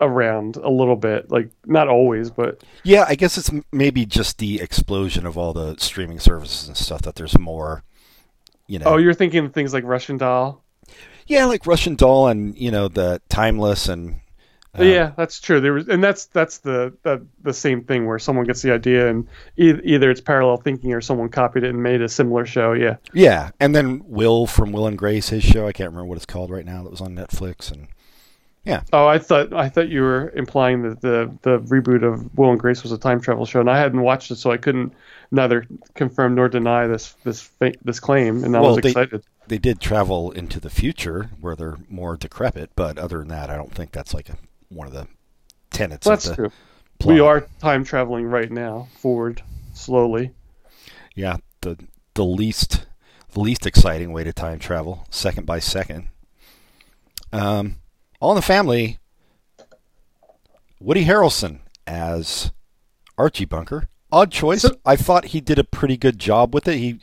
[0.00, 1.30] around a little bit.
[1.30, 5.76] Like not always, but Yeah, I guess it's maybe just the explosion of all the
[5.78, 7.84] streaming services and stuff that there's more.
[8.66, 8.86] You know.
[8.86, 10.64] oh, you're thinking of things like Russian Doll.
[11.26, 14.20] yeah, like Russian Doll and you know the Timeless and
[14.76, 15.60] Um, yeah, that's true.
[15.60, 19.08] There was, and that's that's the, the the same thing where someone gets the idea
[19.08, 22.72] and e- either it's parallel thinking or someone copied it and made a similar show.
[22.72, 26.16] Yeah, Yeah, and then Will from Will and Grace, his show, I can't remember what
[26.16, 27.86] it's called right now, that was on Netflix, and
[28.64, 28.82] yeah.
[28.92, 32.58] Oh, I thought I thought you were implying that the the reboot of Will and
[32.58, 34.92] Grace was a time travel show, and I hadn't watched it, so I couldn't
[35.30, 37.48] neither confirm nor deny this this
[37.84, 41.76] this claim, and I Well, was they- they did travel into the future where they're
[41.90, 45.06] more decrepit, but other than that, I don't think that's like a, one of the
[45.70, 46.52] tenets That's of the true.
[46.98, 47.14] plot.
[47.14, 49.42] We are time traveling right now, forward
[49.74, 50.32] slowly.
[51.14, 51.78] Yeah, the
[52.14, 52.86] the least
[53.32, 56.08] the least exciting way to time travel, second by second.
[57.32, 57.76] Um,
[58.20, 58.98] All in the Family.
[60.80, 62.52] Woody Harrelson as
[63.16, 63.88] Archie Bunker.
[64.12, 64.62] Odd choice.
[64.62, 66.76] So- I thought he did a pretty good job with it.
[66.78, 67.00] He,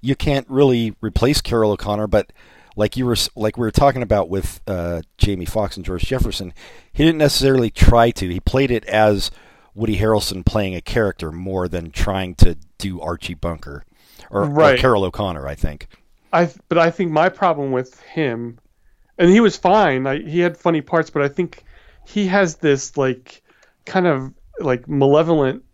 [0.00, 2.32] you can't really replace Carroll O'Connor, but
[2.76, 6.52] like you were like we were talking about with uh, Jamie Foxx and George Jefferson,
[6.92, 8.28] he didn't necessarily try to.
[8.28, 9.30] He played it as
[9.74, 13.84] Woody Harrelson playing a character more than trying to do Archie Bunker
[14.30, 15.46] or, or Carroll O'Connor.
[15.46, 15.88] I think.
[16.32, 18.58] I but I think my problem with him,
[19.18, 20.06] and he was fine.
[20.06, 21.64] I, he had funny parts, but I think
[22.06, 23.42] he has this like
[23.84, 25.64] kind of like malevolent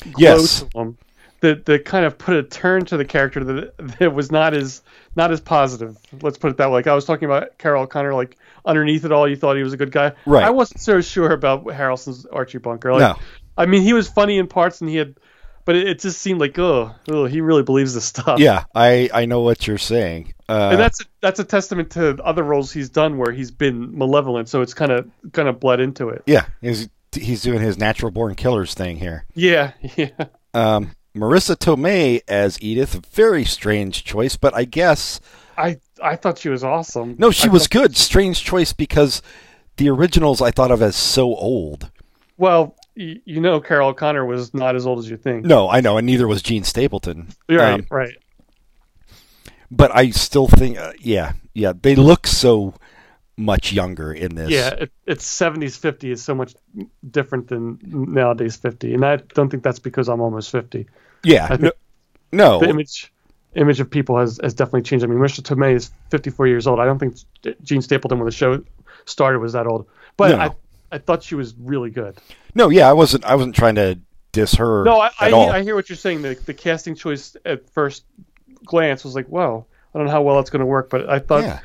[0.00, 0.60] glow Yes.
[0.72, 0.98] to him
[1.44, 4.82] that that kind of put a turn to the character that that was not as
[5.16, 5.96] not as positive.
[6.22, 6.74] Let's put it that way.
[6.74, 9.72] Like I was talking about Carroll O'Connor, like underneath it all, you thought he was
[9.72, 10.12] a good guy.
[10.26, 10.44] Right.
[10.44, 12.92] I wasn't so sure about Harrelson's Archie Bunker.
[12.92, 13.22] Like, No.
[13.56, 15.14] I mean, he was funny in parts, and he had,
[15.64, 18.40] but it, it just seemed like, oh, oh, he really believes this stuff.
[18.40, 20.34] Yeah, I I know what you're saying.
[20.48, 24.48] Uh, and that's that's a testament to other roles he's done where he's been malevolent.
[24.48, 26.22] So it's kind of kind of bled into it.
[26.26, 29.24] yeah, he's he's doing his natural born killers thing here.
[29.34, 30.08] Yeah, yeah.
[30.52, 35.20] Um, Marisa Tomei as Edith, very strange choice, but I guess
[35.56, 37.14] I I thought she was awesome.
[37.18, 37.96] no, she I was thought- good.
[37.96, 39.22] Strange choice because
[39.76, 41.90] the originals I thought of as so old.
[42.36, 45.44] Well, y- you know, Carroll O'Connor was not as old as you think.
[45.44, 47.28] No, I know, and neither was Jean Stapleton.
[47.48, 48.14] right, Um, right.
[49.70, 52.74] but I still think, uh, yeah, yeah, they look so
[53.36, 54.50] much younger in this.
[54.50, 56.54] Yeah, it, it's seventies fifty is so much
[57.08, 60.86] different than nowadays fifty, and I don't think that's because I'm almost fifty.
[61.24, 61.56] Yeah.
[61.60, 61.72] No,
[62.32, 63.12] no, the image
[63.54, 65.04] image of people has, has definitely changed.
[65.04, 66.80] I mean, Marisa Tomei is fifty four years old.
[66.80, 67.16] I don't think
[67.62, 68.62] Jean Stapleton when the show
[69.04, 70.38] started was that old, but No.
[70.38, 70.50] I
[70.92, 72.18] I thought she was really good.
[72.54, 73.24] no, yeah, I wasn't.
[73.24, 73.98] I wasn't trying to
[74.32, 75.30] diss her No, I, I.
[75.30, 76.22] I hear what you're saying.
[76.22, 78.04] The, the casting choice at first
[78.64, 81.18] glance was like, wow, I don't know how well that's going to work, but I
[81.18, 81.60] thought yeah,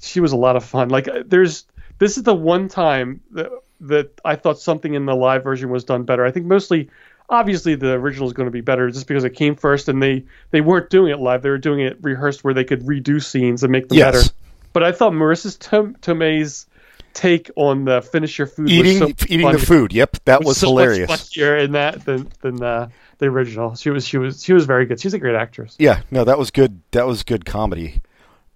[0.00, 0.88] she was a lot of fun.
[0.88, 1.66] Like, there's
[1.98, 3.50] this is the one time that
[3.82, 6.24] that I thought something in the live version was done better.
[6.24, 6.90] I think mostly,
[7.32, 10.24] obviously, the original is going to be better just because it came first, and they
[10.52, 13.64] they weren't doing it live; they were doing it rehearsed, where they could redo scenes
[13.64, 14.14] and make them Yes.
[14.14, 14.34] better.
[14.72, 16.66] But I thought Marisa's Tom- Tomei's
[17.14, 19.92] take on the finish your food eating was so eating funny the food.
[19.92, 21.08] Yep, that was so hilarious.
[21.08, 23.74] Much funnier in that than than uh, the original.
[23.74, 25.00] She was she was she was very good.
[25.00, 25.74] She's a great actress.
[25.78, 26.80] Yeah, no, that was good.
[26.92, 28.00] That was good comedy.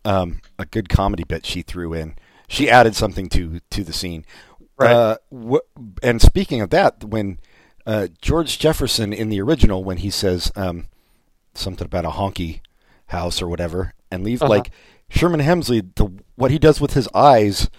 [0.04, 2.14] Um, a good comedy bit she threw in.
[2.48, 4.24] She added something to to the scene.
[4.78, 4.90] Right.
[4.90, 5.66] Uh, wh-
[6.02, 7.38] and speaking of that, when
[7.86, 10.86] uh, George Jefferson in the original, when he says um,
[11.54, 12.60] something about a honky
[13.06, 14.50] house or whatever, and leave Uh-huh.
[14.50, 14.70] like
[15.08, 17.70] Sherman Hemsley, the what he does with his eyes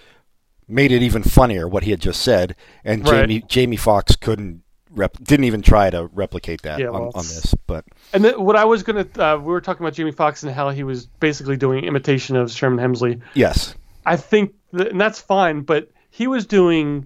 [0.67, 1.67] made it even funnier.
[1.67, 3.21] What he had just said, and Right.
[3.21, 7.23] Jamie Jamie Foxx couldn't rep- didn't even try to replicate that Yeah, on, well, on
[7.23, 7.53] this.
[7.67, 10.51] But And then what I was gonna uh, we were talking about Jamie Foxx and
[10.53, 13.21] how he was basically doing imitation of Sherman Hemsley.
[13.33, 17.05] yes, I think that, and that's fine, but he was doing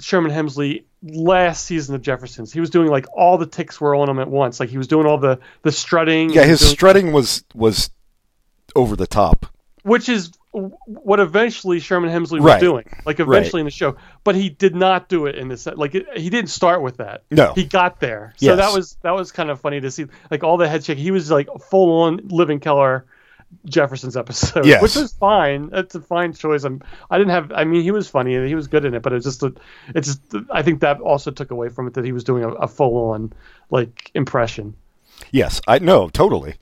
[0.00, 2.52] Sherman Hemsley last season of Jefferson's.
[2.52, 4.60] He was doing like all the ticks were on him at once.
[4.60, 6.30] Like he was doing all the the strutting.
[6.30, 7.90] yeah, his doing- strutting was was
[8.74, 9.46] over the top.
[9.82, 12.60] which is what eventually Sherman Hemsley was Right.
[12.60, 13.96] doing, like eventually in the show.
[14.24, 15.66] But he did not do it in this.
[15.66, 17.24] Like it, he didn't start with that.
[17.30, 17.52] No.
[17.54, 18.32] he got there.
[18.38, 18.56] So Yes.
[18.58, 20.06] that was that was kind of funny to see.
[20.30, 23.04] Like all the head shake, he was like full on Living Keller
[23.64, 24.82] Jefferson's episode, Yes.
[24.82, 25.70] which was fine.
[25.72, 26.64] It's a fine choice.
[26.64, 27.52] I'm, I didn't have.
[27.52, 29.54] I mean, he was funny and he was good in it, but it's just a,
[29.94, 30.06] it's.
[30.08, 32.68] Just, I think that also took away from it that he was doing a, a
[32.68, 33.32] full on
[33.70, 34.74] like impression.
[35.30, 36.56] Yes, I know totally.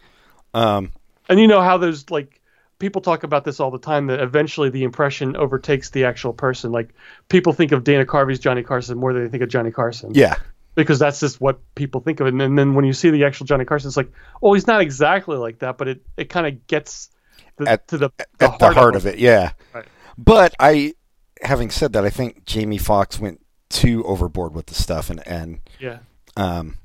[0.55, 0.93] Um,
[1.29, 2.41] And you know how there's like
[2.79, 6.71] people talk about this all the time that eventually the impression overtakes the actual person.
[6.73, 6.95] Like
[7.29, 10.13] people think of Dana Carvey's Johnny Carson more than they think of Johnny Carson.
[10.15, 10.35] yeah,
[10.75, 12.35] Because that's just what people think of it.
[12.35, 14.11] And then when you see the actual Johnny Carson, it's like,
[14.43, 17.11] oh, he's not exactly like that, but it, it kind of gets
[17.57, 18.11] the, At- to the,
[18.41, 19.53] at the heart of it, yeah.
[19.73, 19.85] Right.
[20.19, 20.95] But I,
[21.43, 25.61] having said that, I think Jamie Foxx went too overboard with the stuff, and and
[25.81, 25.99] Yeah.
[26.37, 26.77] um,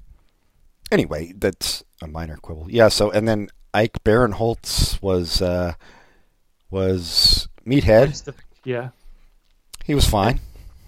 [0.91, 2.67] anyway, that's a minor quibble.
[2.69, 2.87] Yeah.
[2.89, 5.73] So and then Ike Barinholtz was uh,
[6.71, 8.33] was Meathead.
[8.63, 8.89] Yeah.
[9.83, 10.39] He was fine.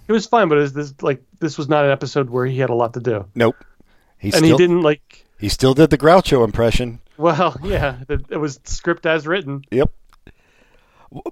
[0.06, 2.58] He was fine, but it was this like this was not an episode where he
[2.58, 3.56] had a lot to do, Nope.
[4.18, 5.26] He and still he didn't like.
[5.38, 7.00] he still did the Groucho impression.
[7.18, 9.64] Well, yeah, it, was script as written.
[9.70, 9.90] Yep.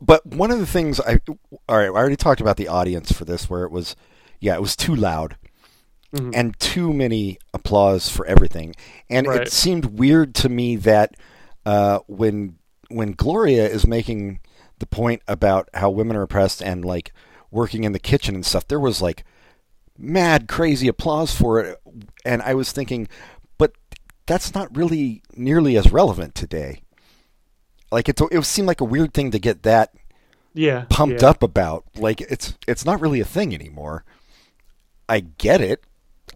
[0.03, 1.21] But one of the things I
[1.69, 3.97] all right, I already talked about the audience for this where it was
[4.41, 5.37] yeah, it was too loud
[6.15, 6.33] Mhm.
[6.35, 8.75] and too many applause for everything.
[9.09, 9.43] And Right.
[9.43, 11.15] it seemed weird to me that
[11.65, 12.57] uh, when
[12.89, 14.41] when Gloria is making
[14.81, 17.13] the point about how women are oppressed and like
[17.53, 19.25] working in the kitchen and stuff, there was like
[20.01, 21.80] mad crazy applause for it
[22.24, 23.09] and I was thinking
[23.59, 23.72] but
[24.26, 26.82] that's not really nearly as relevant today.
[27.92, 29.92] Like it's it seemed like a weird thing to get that
[30.55, 31.28] Yeah, pumped yeah.
[31.30, 31.84] up about.
[31.96, 34.05] Like it's it's not really a thing anymore.
[35.09, 35.84] I get it,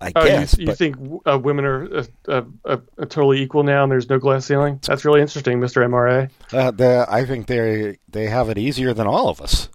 [0.00, 0.96] I Oh, guess, you, you but think
[1.26, 4.80] uh, women are uh, uh, uh, totally equal now, and there's no glass ceiling?
[4.86, 6.30] That's really interesting, Mister MRA.
[6.52, 9.68] uh, the, I think they they have it easier than all of us.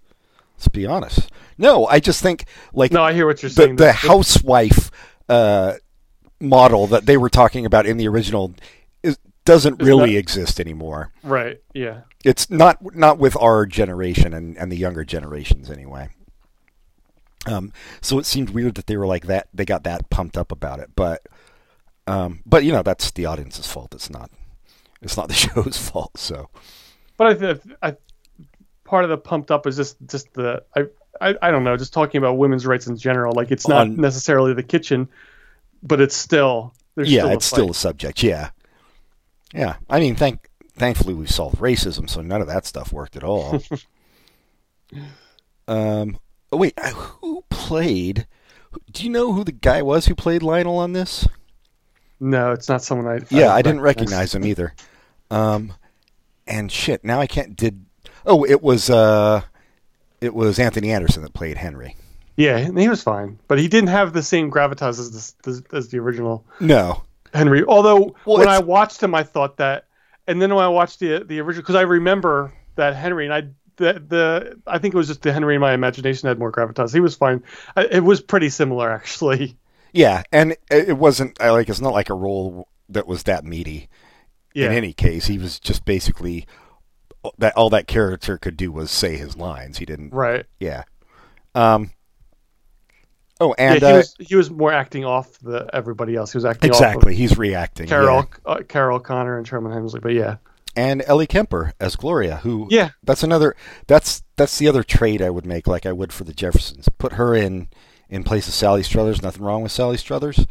[0.58, 1.32] Let's be honest.
[1.60, 3.76] No, I just think like No, I hear what you're the saying.
[3.76, 4.90] the The- housewife
[5.28, 5.74] uh,
[6.40, 8.54] model that they were talking about in the original
[9.04, 11.12] is, doesn't really not- exist anymore.
[11.22, 11.62] right?
[11.74, 12.02] Yeah.
[12.26, 16.10] It's not not with our generation and, and the younger generations anyway.
[17.46, 19.48] Um, so it seemed weird that they were like that.
[19.54, 21.26] They got that pumped up about it, but
[22.08, 23.94] um, but you know that's the audience's fault.
[23.96, 24.30] It's not
[25.02, 26.18] it's not the show's fault.
[26.18, 26.50] So
[27.18, 27.96] But I, th- I
[28.84, 30.88] part of the pumped up is just just the I,
[31.20, 33.34] I I don't know, just talking about women's rights in general.
[33.34, 35.08] Like it's not On- necessarily the kitchen,
[35.84, 38.24] but it's still there's yeah, still it's still a subject.
[38.24, 38.50] Yeah,
[39.54, 39.76] yeah.
[39.90, 43.62] I mean, thank thankfully we solved racism, so none of that stuff worked at all.
[45.68, 46.20] um.
[46.52, 48.26] Oh wait, uh, who played?
[48.92, 51.28] Do you know who the guy was who played Lionel on this?
[52.20, 54.74] no, it's not someone I Yeah, I didn't recognize him either.
[55.32, 55.74] Um,
[56.48, 57.56] and shit, now I can't.
[57.56, 57.86] Did
[58.26, 59.44] oh, it was uh,
[60.22, 61.96] it was Anthony Anderson that played Henry.
[62.36, 65.12] Yeah, and he was fine, but he didn't have the same gravitas as
[65.44, 67.04] this, as, the original No,
[67.34, 67.66] Henry.
[67.66, 69.88] Although Well, when I watched him, I thought that,
[70.26, 73.42] and then when I watched the the original, because I remember that Henry, and I
[73.76, 76.94] the the I think it was just the Henry in my imagination had more gravitas.
[76.94, 77.44] He was fine.
[77.76, 79.58] I, it was pretty similar actually.
[79.92, 83.44] yeah, and it it wasn't I like it's not like a role that was that
[83.44, 83.90] meaty.
[84.54, 86.48] Yeah, In any case, he was just basically
[87.38, 89.78] that all that character could do was say his lines.
[89.78, 90.14] He didn't.
[90.14, 90.46] right.
[90.60, 90.84] Yeah.
[91.56, 91.92] Um.
[93.42, 96.34] Oh, and yeah, he uh, was he was more acting off the everybody else.
[96.34, 97.88] He was acting exactly, he's reacting.
[97.88, 98.52] Carroll yeah.
[98.54, 100.02] uh, Carroll Connor and Sherman Hemsley.
[100.02, 100.38] But yeah,
[100.76, 102.90] and Ellie Kemper as Gloria, who Yeah.
[103.04, 103.56] that's another
[103.88, 106.90] that's that's the other trade I would make, like I would for the Jeffersons.
[106.98, 107.70] Put her in
[108.10, 109.22] in place of Sally Struthers.
[109.22, 110.46] Nothing wrong with Sally Struthers,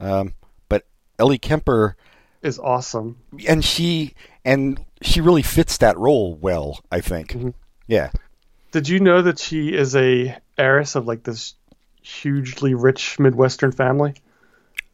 [0.00, 0.34] um,
[0.68, 0.86] but
[1.18, 1.96] Ellie Kemper,
[2.42, 3.16] is awesome.
[3.48, 4.14] and she
[4.44, 6.80] and she really fits that role well.
[6.90, 7.32] I think.
[7.32, 7.54] Mhm.
[7.86, 8.10] Yeah.
[8.72, 11.54] Did you know that she is a heiress of like this
[12.02, 14.14] hugely rich Midwestern family?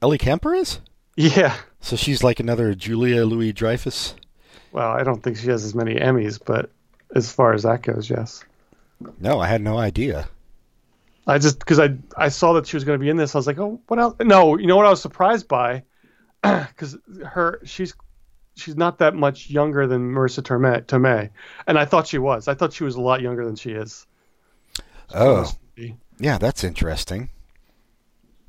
[0.02, 0.80] Ellie Kemper is.
[1.16, 1.54] Yeah.
[1.80, 4.14] So she's like another Julia Louis Dreyfus.
[4.72, 6.70] Well, I don't think she has as many Emmys, but
[7.14, 8.44] as far as that goes, yes.
[9.20, 10.28] No, I had no idea.
[11.26, 13.38] I just because I I saw that she was going to be in this, I
[13.38, 14.16] was like, oh, what else?
[14.20, 15.82] No, you know what I was surprised by,
[16.42, 17.94] because her she's
[18.54, 21.30] she's not that much younger than Marisa Tomei, Tomei,
[21.66, 22.48] and I thought she was.
[22.48, 24.06] I thought she was a lot younger than she is.
[25.14, 25.50] Oh,
[26.18, 27.30] yeah, that's interesting.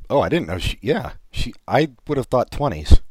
[0.09, 0.77] Oh, I didn't know she.
[0.81, 1.53] Yeah, she.
[1.67, 3.01] I would have thought twenties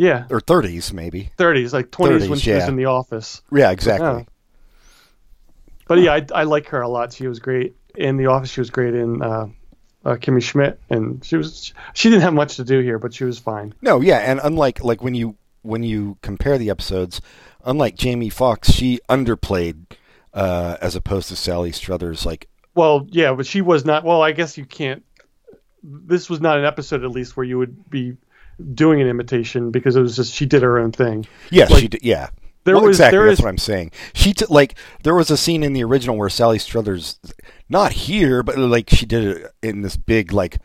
[0.00, 1.30] yeah, or thirties, maybe.
[1.36, 3.42] thirties, like twenties when 30s, she was in the office.
[3.52, 4.06] Yeah, exactly.
[4.06, 4.24] Yeah.
[5.86, 7.12] But yeah, I, I like her a lot.
[7.12, 8.50] She was great in the office.
[8.50, 9.48] She was great in uh,
[10.04, 13.24] uh, Kimmy Schmidt, and she was she didn't have much to do here, but she
[13.24, 13.74] was fine.
[13.82, 17.20] No, yeah, and unlike like when you when you compare the episodes,
[17.64, 19.96] unlike Jamie Foxx, she underplayed
[20.32, 22.24] uh, as opposed to Sally Struthers.
[22.24, 24.04] Like, Well, yeah, but she was not.
[24.04, 25.04] Well, I guess you can't.
[25.82, 28.16] This was not an episode, at least, where you would be
[28.74, 31.26] doing an imitation because it was just she did her own thing.
[31.50, 32.02] yeah, Like, she did.
[32.02, 32.30] Yeah,
[32.64, 33.18] There Well, was exactly.
[33.18, 33.92] there That's is what I'm saying.
[34.12, 37.18] She t- like there was a scene in the original where Sally Struthers,
[37.68, 40.58] not here, but like she did it in this big like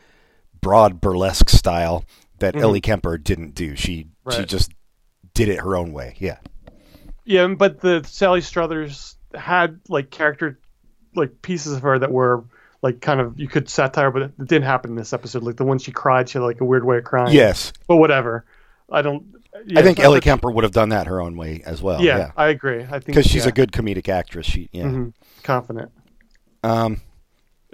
[0.62, 2.04] broad burlesque style
[2.40, 2.62] that Mhm.
[2.62, 3.76] Ellie Kemper didn't do.
[3.76, 4.72] She she just
[5.34, 6.16] did it her own way.
[6.20, 6.38] Yeah.
[7.24, 10.60] yeah, but the Sally Struthers had like character
[11.16, 12.44] like pieces of her that were
[12.82, 15.44] like kind of you could satire, but it didn't happen in this episode.
[15.44, 17.34] Like the one she cried, she had like a weird way of crying.
[17.34, 18.46] Yes, but whatever.
[18.92, 19.36] I don't.
[19.66, 22.02] Yeah, I think Ellie Kemper would have done that her own way as well.
[22.02, 22.84] Yeah, Yeah, I agree.
[22.84, 23.50] I think because she's yeah.
[23.50, 24.46] a good comedic actress.
[24.46, 24.84] She yeah.
[24.86, 25.14] Mhm.
[25.44, 25.92] confident.
[26.64, 27.02] Um.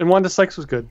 [0.00, 0.88] And Wanda Sykes was good.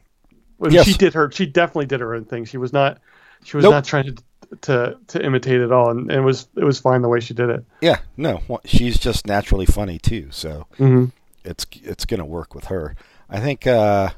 [0.58, 0.86] Well, Yes.
[0.86, 1.32] She did her.
[1.32, 2.46] She definitely did her own thing.
[2.46, 3.00] She was not.
[3.44, 3.72] She was Nope.
[3.72, 4.24] not trying to
[4.62, 7.50] to to imitate it all, and it was it was fine the way she did
[7.50, 7.66] it.
[7.82, 7.98] Yeah.
[8.18, 10.28] No, she's just naturally funny too.
[10.32, 11.06] So Mm-hmm.
[11.46, 12.96] it's it's gonna work with her.
[13.30, 13.66] I think.
[13.66, 14.10] uh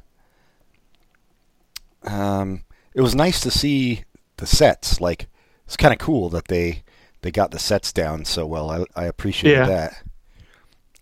[2.04, 4.04] um, it was nice to see
[4.38, 4.99] the sets.
[4.99, 5.28] Like
[5.66, 6.84] it's kind of cool that they
[7.22, 8.70] they got the sets down so well.
[8.70, 9.66] I I appreciate Yeah.
[9.68, 10.03] that.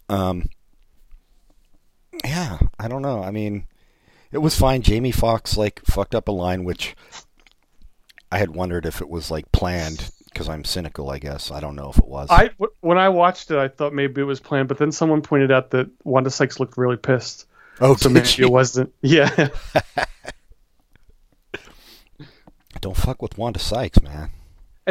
[0.09, 0.49] Um,
[2.23, 3.23] yeah, I don't know.
[3.23, 3.65] I mean,
[4.31, 4.81] it was fine.
[4.81, 6.95] Jamie Foxx like fucked up a line, which
[8.31, 11.09] I had wondered if it was like planned because I'm cynical.
[11.09, 12.27] I guess I don't know if it was.
[12.29, 12.51] I
[12.81, 15.71] when I watched it, I thought maybe it was planned, but then someone pointed out
[15.71, 17.47] that Wanda Sykes looked really pissed,
[17.79, 18.41] oh, so maybe she?
[18.43, 18.93] it wasn't.
[19.01, 19.49] Yeah,
[22.81, 24.31] Don't fuck with Wanda Sykes, man.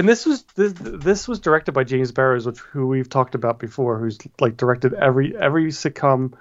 [0.01, 3.59] And this was this, this was directed by James Burrows, which who we've talked about
[3.59, 6.33] before, who's like directed every every sitcom,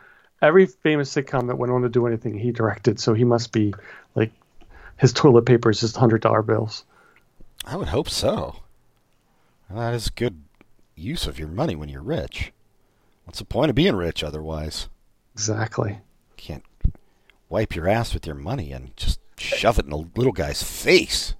[0.41, 3.01] every famous sitcom that went on to do anything he directed.
[3.01, 3.73] So he must be
[4.15, 4.31] like
[4.95, 6.85] his toilet paper is just hundred dollar bills.
[7.65, 8.63] I would hope so.
[9.69, 10.41] That is good
[10.95, 12.53] use of your money when you're rich.
[13.25, 14.87] What's the point of being rich otherwise?
[15.33, 15.99] Exactly.
[16.37, 16.63] Can't
[17.49, 21.33] wipe your ass with your money and just shove it in a little guy's face.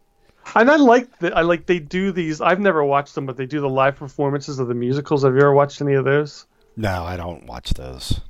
[0.56, 1.36] And I like that.
[1.38, 2.42] I like they do these.
[2.42, 5.24] I've never watched them, but they do the live performances of the musicals.
[5.24, 6.46] Have you ever watched any of those?
[6.76, 8.22] No, I don't watch those.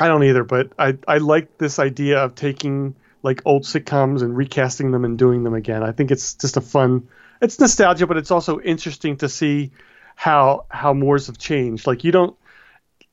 [0.00, 4.36] I don't either, but I I like this idea of taking like old sitcoms and
[4.36, 5.82] recasting them and doing them again.
[5.82, 7.08] I think it's just a fun.
[7.40, 9.70] It's nostalgia, but it's also interesting to see
[10.16, 11.86] how how mores have changed.
[11.86, 12.36] Like you don't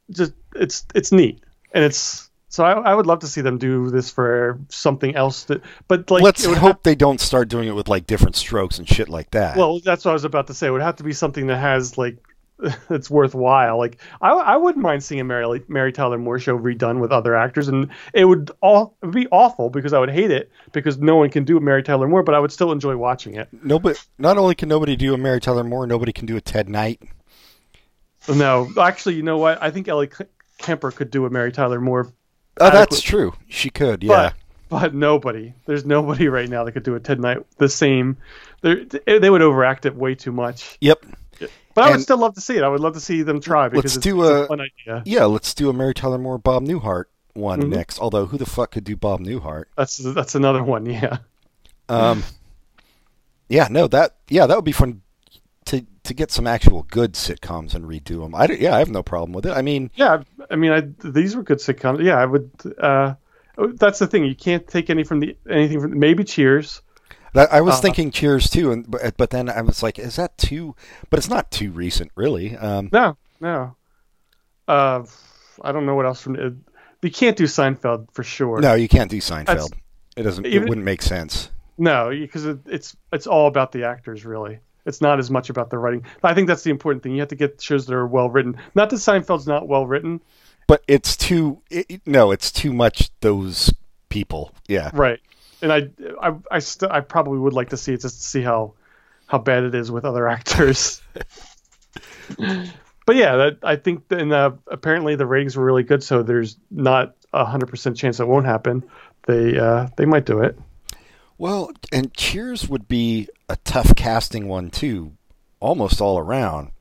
[0.10, 1.44] just it's it's neat
[1.74, 5.46] and it's so I, I would love to see them do this for something else.
[5.46, 8.36] That but like Let's would hope have- they don't start doing it with like different
[8.36, 9.56] strokes and shit like that.
[9.56, 10.68] well, that's what I was about to say.
[10.68, 12.18] It would have to be something that has like
[12.90, 13.78] it's worthwhile.
[13.78, 17.34] Like I, I wouldn't mind seeing a Mary Mary Tyler Moore show redone with other
[17.34, 20.98] actors, and it would all it would be awful because I would hate it because
[20.98, 23.48] no one can do a Mary Tyler Moore, but I would still enjoy watching it.
[23.64, 26.68] nobody, not only can nobody do a Mary Tyler Moore, nobody can do a Ted
[26.68, 27.02] Knight.
[28.28, 29.62] No, actually, you know what?
[29.62, 30.10] I think Ellie
[30.58, 32.12] Kemper could do a Mary Tyler Moore,
[32.60, 33.34] Oh, that's true.
[33.48, 34.32] She could, yeah.
[34.70, 35.54] but but nobody.
[35.66, 38.18] There's nobody right now that could do a Ted Knight the same.
[38.62, 40.78] They they would overact it way too much.
[40.82, 41.04] yep.
[41.76, 42.64] But I would still love to see it.
[42.64, 45.02] I would love to see them try because Let's it's, do a- fun idea.
[45.06, 47.70] Yeah, let's do a Mary Tyler Moore Bob Newhart one Mhm.
[47.70, 48.00] next.
[48.00, 49.66] Although who the fuck could do Bob Newhart?
[49.78, 50.86] That's that's another one.
[50.88, 51.20] Yeah.
[51.88, 52.24] Um,
[53.48, 55.02] yeah, no, that yeah, that would be fun
[56.10, 58.36] to get some actual good sitcoms and redo them.
[58.36, 59.52] I yeah, I have no problem with it.
[59.56, 62.04] I mean, Yeah, I mean, I, these were good sitcoms.
[62.04, 62.52] Yeah, I would.
[62.78, 63.14] Uh,
[63.76, 64.26] that's the thing.
[64.26, 66.82] You can't take any from the anything from maybe Cheers.
[67.34, 67.82] that, I was Uh-huh.
[67.84, 70.76] thinking Cheers too, and but, but then I was like, is that too?
[71.10, 72.56] But it's not too recent, really.
[72.58, 73.76] Um, No, no.
[74.68, 75.04] Uh,
[75.62, 76.36] I don't know what else from.
[76.36, 76.50] Uh,
[77.02, 78.60] you can't do Seinfeld for sure.
[78.62, 79.46] no, you can't do Seinfeld.
[79.46, 79.70] That's-
[80.18, 80.46] It doesn't.
[80.46, 81.50] even- it wouldn't make sense.
[81.78, 84.60] no, because it, it's it's all about the actors really.
[84.90, 86.04] It's not as much about the writing.
[86.22, 87.14] I think that's the important thing.
[87.14, 88.58] You have to get shows that are well written.
[88.76, 90.20] Not that Seinfeld's not well written,
[90.68, 91.62] But it's too.
[91.70, 93.10] It, no, it's too much.
[93.22, 93.74] Those
[94.10, 94.54] people.
[94.68, 94.90] Yeah.
[94.94, 95.20] right?
[95.62, 95.90] And I,
[96.22, 98.74] I, I, st- I probably would like to see it just to see how,
[99.28, 101.02] how bad it is with other actors.
[102.38, 106.24] but yeah, that I think, that- and uh, apparently the ratings were really good, so
[106.24, 108.84] there's not a hundred percent chance it won't happen.
[109.28, 110.58] They, uh, they might do it.
[111.38, 115.14] Well, and Cheers would be a tough casting one too,
[115.60, 116.72] almost all around.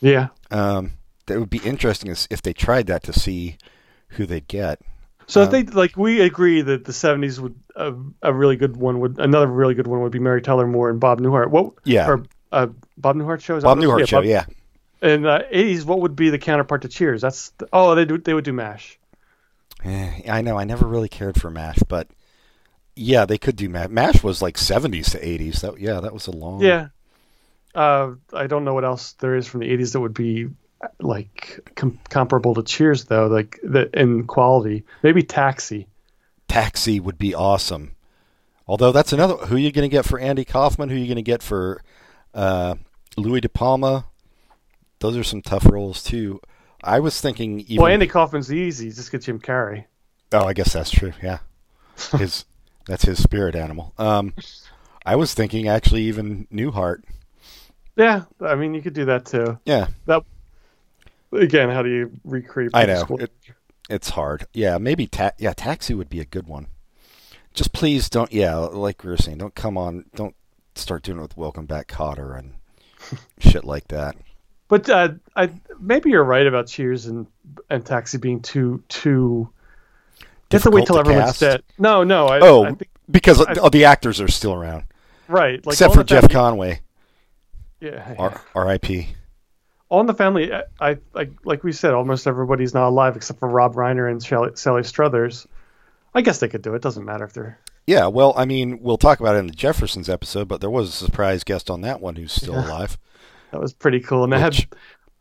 [0.00, 0.28] Yeah.
[0.50, 0.92] Um,
[1.26, 3.56] that would be interesting if they tried that to see
[4.10, 4.80] who they'd get.
[5.26, 8.76] So Um, if they like, we agree that the '70s would uh, a really good
[8.76, 11.50] one would another really good one would be Mary Tyler Moore and Bob Newhart.
[11.50, 11.72] What?
[11.84, 12.08] Yeah.
[12.08, 12.22] Or
[12.52, 13.56] uh, Bob Newhart show.
[13.56, 14.08] Is Bob Newhart is?
[14.08, 14.46] show, Bob- yeah.
[15.02, 17.20] And uh, '80s, what would be the counterpart to Cheers?
[17.20, 18.98] That's the, oh, they do they would do Mash.
[19.84, 20.58] Eh, I know.
[20.58, 22.08] I never really cared for Mash, but
[22.98, 23.88] yeah, they could do Mash.
[23.88, 25.60] Mash was like seventies to eighties.
[25.62, 26.60] That yeah, that was a long.
[26.60, 26.88] Yeah.
[27.74, 30.48] Uh, I don't know what else there is from the '80s that would be
[31.00, 34.84] like com- comparable to Cheers, though, like the in quality.
[35.02, 35.86] Maybe Taxi.
[36.48, 37.94] Taxi would be awesome.
[38.66, 39.34] Although that's another.
[39.34, 40.88] Who are you going to get for Andy Kaufman?
[40.88, 41.82] Who are you going to get for
[42.34, 42.74] uh,
[43.16, 44.06] Louie De Palma?
[45.00, 46.40] Those are some tough roles too.
[46.82, 47.76] I was thinking even.
[47.82, 48.90] Well, Andy Kaufman's easy.
[48.90, 49.84] Just get Jim Carrey.
[50.32, 51.12] Oh, I guess that's true.
[51.22, 51.38] Yeah,
[52.18, 52.44] his
[52.88, 53.92] that's his spirit animal.
[53.98, 54.34] Um,
[55.06, 57.02] I was thinking actually even Newhart.
[57.96, 59.58] Yeah, I mean you could do that too.
[59.64, 60.24] Yeah, That
[61.32, 62.70] again, how do you recreate?
[62.74, 63.04] I know.
[63.20, 63.32] It,
[63.88, 64.46] it's hard.
[64.52, 66.66] Yeah, maybe ta- yeah, Taxi would be a good one.
[67.54, 68.32] Just please don't.
[68.32, 70.04] Yeah, like we were saying, don't come on.
[70.14, 70.34] Don't
[70.74, 72.54] start doing it with Welcome Back Kotter and
[73.38, 74.16] shit like that.
[74.68, 77.26] But uh, I maybe you're right about Cheers and
[77.70, 79.48] and Taxi being too too.
[80.50, 81.40] Have to wait till everyone's cast?
[81.40, 81.62] dead.
[81.78, 82.26] No, no.
[82.26, 84.84] I, Oh, I think, because I- oh, the actors are still around,
[85.28, 85.64] right.
[85.66, 86.80] Like except for Jeff Family- Conway.
[87.80, 88.14] Yeah.
[88.18, 89.08] R- R.I.P.
[89.88, 90.52] All in the Family.
[90.52, 94.22] I, I like like we said, almost everybody's not alive except for Rob Reiner and
[94.22, 95.46] Shelley, Sally Struthers.
[96.14, 96.82] I guess they could do it.
[96.82, 100.08] Doesn't matter if they're Yeah, well, I mean, we'll talk about it in the Jeffersons
[100.08, 102.66] episode, but there was a surprise guest on that one who's still Yeah.
[102.68, 102.98] alive.
[103.50, 104.24] That was pretty cool.
[104.24, 104.66] And I had,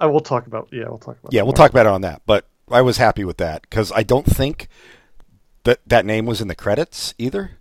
[0.01, 0.67] I will talk about.
[0.73, 1.31] Yeah, we'll talk about.
[1.31, 1.53] Yeah, we'll more.
[1.55, 2.23] talk about it on that.
[2.25, 4.67] But I was happy with that because I don't think
[5.67, 7.51] that that name was in the credits either.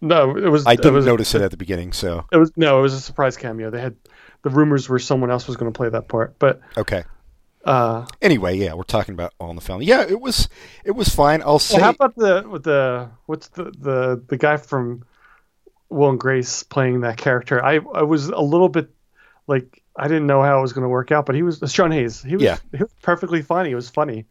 [0.00, 0.66] No, it was.
[0.66, 1.92] I didn't it was, notice it at the beginning.
[1.92, 3.70] So It was no, it was a surprise cameo.
[3.70, 3.96] They had
[4.42, 7.04] the rumors were someone else was going to play that part, but okay.
[7.64, 9.86] uh, Anyway, yeah, we're talking about All in the Family.
[9.86, 10.48] Yeah, it was
[10.84, 11.40] it was fine.
[11.42, 15.04] I'll say well, how about the with the what's the the the guy from
[15.88, 17.64] Will and Grace playing that character?
[17.64, 18.90] I I was a little bit
[19.46, 21.90] like I didn't know how it was going to work out, but he was Sean
[21.90, 22.22] Hayes.
[22.22, 22.58] He was Yeah.
[22.70, 23.64] he was perfectly fine.
[23.66, 24.26] He was funny.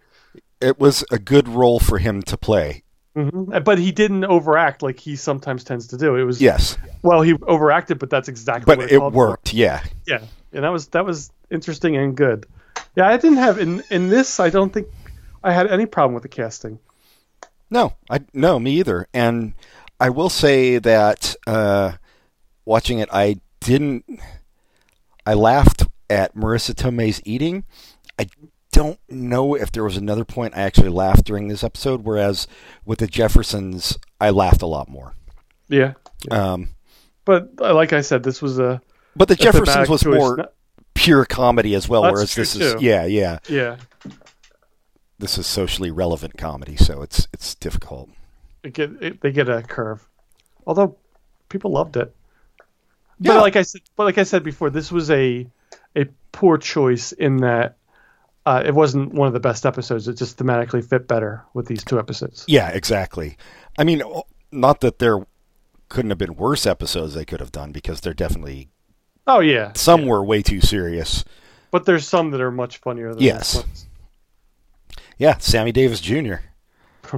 [0.61, 2.83] it was a good role for him to play.
[3.15, 6.15] Hmm But he didn't overact like he sometimes tends to do.
[6.15, 9.09] It was Yes, well, he overacted, but that's exactly but what it for.
[9.09, 9.53] worked.
[9.53, 12.45] Yeah, Yeah, and that was that was interesting and good.
[12.95, 14.39] Yeah, I didn't have in in this.
[14.39, 14.87] I don't think
[15.43, 16.79] I had any problem with the casting.
[17.69, 19.07] No, I no, me either.
[19.13, 19.53] And
[19.99, 21.93] I will say that uh,
[22.65, 24.05] watching it, I didn't.
[25.25, 27.63] I laughed at Marisa Tomei's eating.
[28.19, 28.27] I
[28.75, 32.03] don't know if there was another point I actually laughed during this episode.
[32.03, 32.45] Whereas
[32.85, 35.13] with the Jeffersons, I laughed a lot more.
[35.69, 35.93] Yeah,
[36.29, 36.69] Um,
[37.23, 38.81] but uh, like I said, this was a
[39.15, 40.13] but the a Jeffersons was choice.
[40.19, 40.53] more Not-
[40.93, 42.03] pure comedy as well.
[42.03, 42.79] That's whereas true, this is too.
[42.81, 43.77] yeah, yeah, yeah.
[45.17, 48.09] this is socially relevant comedy, so it's it's difficult.
[48.63, 50.05] It get it, they get a curve,
[50.67, 50.97] although
[51.49, 52.13] people loved it.
[53.19, 53.33] Yeah.
[53.33, 55.47] But like I said, but like I said before, this was a
[55.95, 57.77] a poor choice in that
[58.45, 60.07] uh, it wasn't one of the best episodes.
[60.07, 62.45] It just thematically fit better with these two episodes.
[62.47, 63.37] Yeah, exactly.
[63.77, 64.01] I mean,
[64.51, 65.25] not that there
[65.89, 68.69] couldn't have been worse episodes they could have done because they're definitely
[69.27, 71.23] Oh yeah, some were way too serious.
[71.71, 73.13] but there's some that are much funnier.
[73.13, 73.55] Than Yes.
[73.55, 73.87] ones.
[75.17, 76.35] Yeah, Sammy Davis Jr.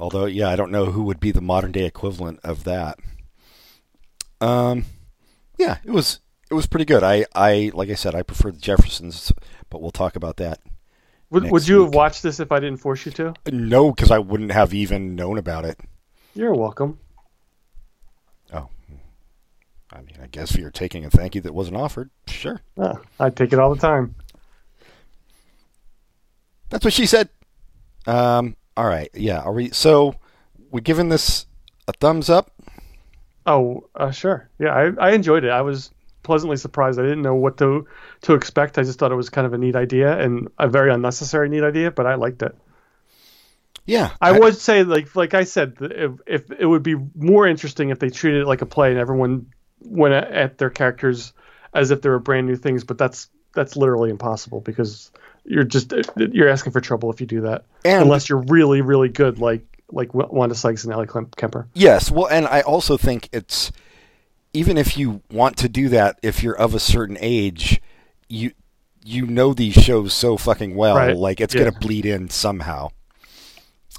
[0.00, 2.98] Although, yeah, I don't know who would be the modern day equivalent of that.
[4.40, 4.86] Um,
[5.58, 6.20] yeah, it was
[6.50, 7.02] it was pretty good.
[7.02, 9.32] I, I like I said, I prefer the Jeffersons,
[9.74, 10.60] but we'll talk about that.
[11.30, 13.34] Would, would you have watched this if I didn't force you to?
[13.50, 15.76] No, because I wouldn't have even known about it.
[16.32, 16.96] You're welcome.
[18.52, 18.68] Oh,
[19.92, 22.10] I mean, I guess you're taking a thank you that wasn't offered.
[22.28, 24.14] Sure, Ah, I take it all the time.
[26.70, 27.28] that's what she said.
[28.06, 29.40] Um, all right, yeah.
[29.40, 29.70] Are we?
[29.70, 30.14] So,
[30.70, 31.46] we giving this
[31.88, 32.52] a thumbs up?
[33.44, 34.48] Oh, uh, sure.
[34.60, 35.50] Yeah, I, I enjoyed it.
[35.50, 35.90] I was
[36.24, 36.98] pleasantly surprised.
[36.98, 37.86] I didn't know what to
[38.22, 38.78] to expect.
[38.78, 41.62] I just thought it was kind of a neat idea and a very unnecessary neat
[41.62, 42.56] idea, but I liked it.
[43.86, 47.90] Yeah, I, would say, like like I said, if, if it would be more interesting
[47.90, 49.46] if they treated it like a play and everyone
[49.80, 51.34] went at, their characters
[51.74, 52.82] as if they were brand new things.
[52.82, 55.10] But that's that's literally impossible because
[55.44, 59.10] you're just you're asking for trouble if you do that, And- unless you're really really
[59.10, 61.68] good, like like Wanda Sykes and Ellie Kemp- Kemper.
[61.74, 63.70] Yes, well, and I also think it's
[64.54, 67.82] even if you want to do that, if you're of a certain age,
[68.28, 68.52] you
[69.04, 71.64] you know these shows so fucking well, Right, like it's yeah.
[71.64, 72.88] gonna bleed in somehow.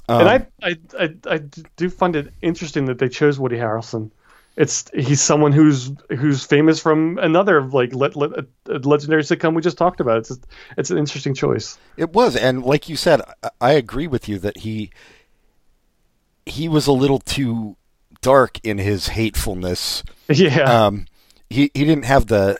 [0.08, 1.38] Um, and I, I, I, I
[1.76, 4.10] do find it interesting that they chose Woody Harrelson.
[4.56, 10.00] It's he's someone who's who's famous from another like le- legendary sitcom we just talked
[10.00, 10.18] about.
[10.18, 10.46] It's just,
[10.78, 11.78] it's an interesting choice.
[11.98, 14.90] It was, and like you said, I, I agree with you that he
[16.46, 17.76] he was a little too
[18.26, 20.02] dark in his hatefulness.
[20.28, 21.06] Yeah, Um,
[21.48, 22.58] he he didn't have the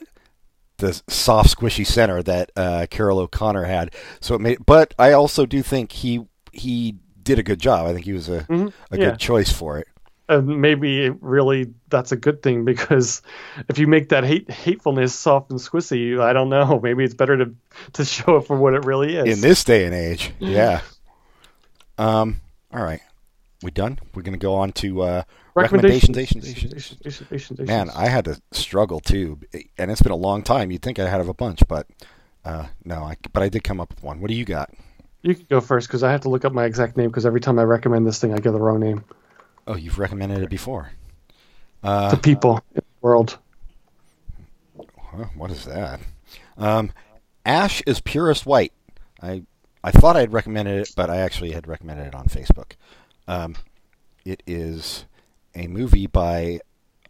[0.78, 3.92] the soft, squishy center that uh, Carroll O'Connor had.
[4.20, 7.86] So it made, but I also do think he he did a good job.
[7.86, 9.10] I think he was a Mhm, a yeah.
[9.10, 9.88] good choice for it.
[10.28, 13.22] and maybe it really that's a good thing because
[13.68, 16.78] if you make that hate hatefulness soft and squishy, I don't know.
[16.86, 17.46] Maybe it's better to
[17.94, 19.26] to show it for what it really is.
[19.34, 20.30] in this day and age.
[20.38, 20.82] Yeah.
[21.98, 22.40] Um.
[22.72, 23.00] All right.
[23.62, 23.98] We done?
[24.14, 25.22] We're gonna go on to uh,
[25.56, 26.16] recommendations.
[26.16, 26.96] Recommendations.
[27.04, 27.60] recommendations.
[27.60, 29.40] Man, I had to struggle too,
[29.78, 30.70] and it's been a long time.
[30.70, 31.86] You'd think I had a bunch, but
[32.44, 33.02] uh, no.
[33.02, 34.20] I, but I did come up with one.
[34.20, 34.70] What do you got?
[35.22, 37.40] you can go first because I have to look up my exact name because every
[37.40, 39.04] time I recommend this thing, I give the wrong name
[39.66, 40.90] Oh, you've recommended it before.
[41.82, 43.36] to Uh, people in the world.
[45.34, 45.98] what is that?
[46.56, 46.92] Um,
[47.44, 48.72] Ash is purest white.
[49.20, 49.42] I
[49.82, 52.72] I thought I had recommended it, but I actually had recommended it on Facebook.
[53.26, 53.56] Um,
[54.24, 55.06] it is
[55.56, 56.60] a movie by.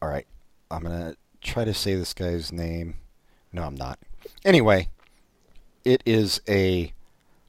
[0.01, 0.27] All right,
[0.71, 2.99] I'm gonna try to say this guy's name.
[3.53, 3.99] No, I'm not.
[4.45, 4.89] Anyway,
[5.85, 6.93] it is a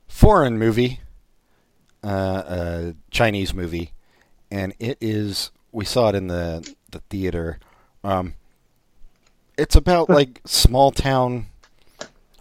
[0.07, 0.99] foreign movie,
[2.03, 3.93] uh, a Chinese movie,
[4.51, 5.51] and it is.
[5.71, 7.59] We saw it in the the theater.
[8.03, 8.33] Um,
[9.57, 11.47] it's about like small town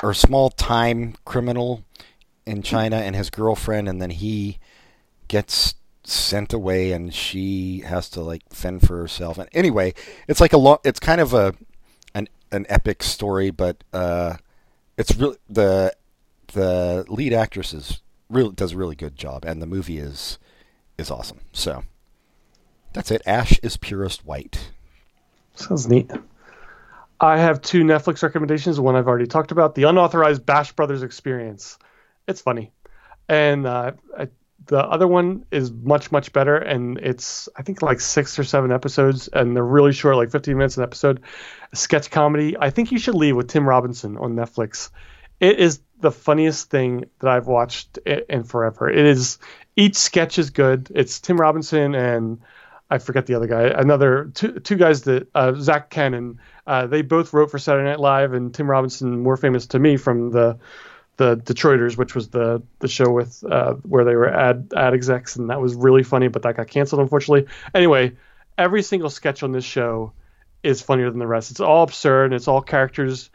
[0.02, 1.84] or small time criminal
[2.44, 4.58] in China and his girlfriend, and then he
[5.28, 5.74] gets
[6.06, 9.38] sent away and she has to like fend for herself.
[9.38, 9.94] And anyway,
[10.28, 10.78] it's like a long.
[10.84, 11.54] It's kind of a
[12.14, 14.36] an an epic story, but uh,
[14.96, 15.94] it's really the
[16.52, 18.00] the lead actress is
[18.30, 20.38] really does a really good job, and the movie is
[20.96, 21.40] is awesome.
[21.52, 21.82] So
[22.92, 23.22] that's it.
[23.26, 24.70] Ash is purest white.
[25.54, 26.10] Sounds neat.
[27.18, 28.78] I have two Netflix recommendations.
[28.78, 31.78] One I've already talked about, the unauthorized Bash Brothers Experience.
[32.28, 32.72] It's funny,
[33.28, 34.28] and uh, I,
[34.66, 38.72] the other one is much much better, and it's I think like six or seven
[38.72, 41.20] episodes, and they're really short, like 15 minutes an episode.
[41.74, 42.56] Sketch comedy.
[42.58, 44.90] I think you should leave with Tim Robinson on Netflix.
[45.40, 48.90] It is the funniest thing that I've watched in forever.
[48.90, 49.38] It is
[49.76, 50.90] each sketch is good.
[50.94, 52.40] It's Tim Robinson and
[52.90, 53.64] I forget the other guy.
[53.64, 56.36] Another two two guys that uh, Zach Kanin.
[56.66, 59.96] Uh, they both wrote for Saturday Night Live, and Tim Robinson more famous to me
[59.96, 60.58] from the
[61.16, 65.36] the Detroiters, which was the the show with uh, where they were ad ad execs,
[65.36, 67.46] and that was really funny, but that got canceled unfortunately.
[67.74, 68.16] Anyway,
[68.58, 70.12] every single sketch on this show
[70.62, 71.50] is funnier than the rest.
[71.50, 72.32] It's all absurd.
[72.32, 73.30] It's all characters.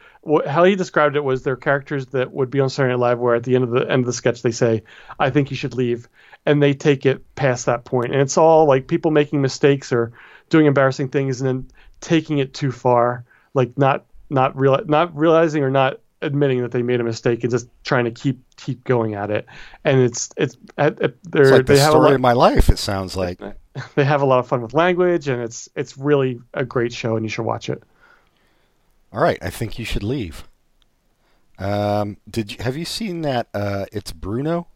[0.48, 3.36] How he described it was they're characters that would be on Saturday Night Live, where
[3.36, 4.84] at the end of the end of the sketch they say,
[5.20, 6.08] "I think you should leave,"
[6.46, 8.10] and they take it past that point.
[8.10, 10.14] point, and it's all like people making mistakes or
[10.50, 11.68] doing embarrassing things, and then
[12.00, 16.82] taking it too far, like not not real not realizing or not admitting that they
[16.82, 19.46] made a mistake and just trying to keep keep going at it.
[19.84, 22.70] And it's it's, it's like the they have story lot, of my life.
[22.70, 23.40] It sounds like
[23.96, 27.16] they have a lot of fun with language, and it's it's really a great show,
[27.16, 27.84] and you should watch it.
[29.14, 30.48] All right, I think you should leave.
[31.60, 33.48] Um, did you have you seen that?
[33.54, 34.68] Uh, it's Bruno.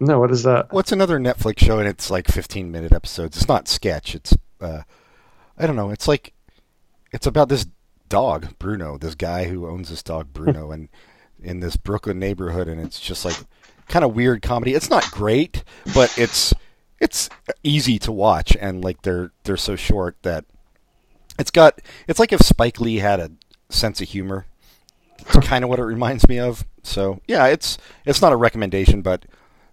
[0.00, 0.72] No, what is that?
[0.72, 1.80] What's another Netflix show?
[1.80, 3.36] And it's like 15 minute episodes.
[3.36, 4.14] It's not sketch.
[4.14, 4.82] It's uh,
[5.58, 5.90] I don't know.
[5.90, 6.32] It's like
[7.10, 7.66] it's about this
[8.08, 10.88] dog, Bruno, this guy who owns this dog, Bruno, and
[11.42, 13.36] in this Brooklyn neighborhood, and it's just like
[13.86, 14.74] kind of weird comedy.
[14.74, 16.54] It's not great, but it's
[17.00, 17.28] it's
[17.62, 20.44] easy to watch, and like they're they're so short that
[21.38, 23.30] it's got it's like if Spike Lee had a
[23.68, 24.46] sense of humor.
[25.18, 26.64] It's kind of what it reminds me of.
[26.82, 29.24] So yeah, it's it's not a recommendation, but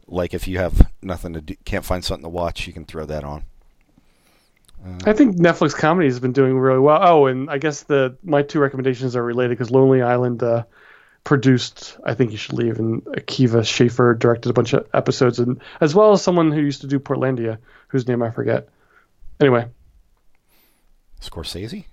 [0.07, 3.05] like if you have nothing to do, can't find something to watch, you can throw
[3.05, 3.43] that on.
[5.05, 6.99] I think Netflix comedy has been doing really well.
[7.01, 10.63] Oh, and I guess the my two recommendations are related because Lonely Island uh,
[11.23, 15.59] produced I think you should leave, and Akiva Schaffer directed a bunch of episodes, and
[15.81, 17.57] as well as someone who used to do Portlandia,
[17.87, 18.69] whose name I forget.
[19.39, 19.67] Anyway,
[21.21, 21.85] Scorsese.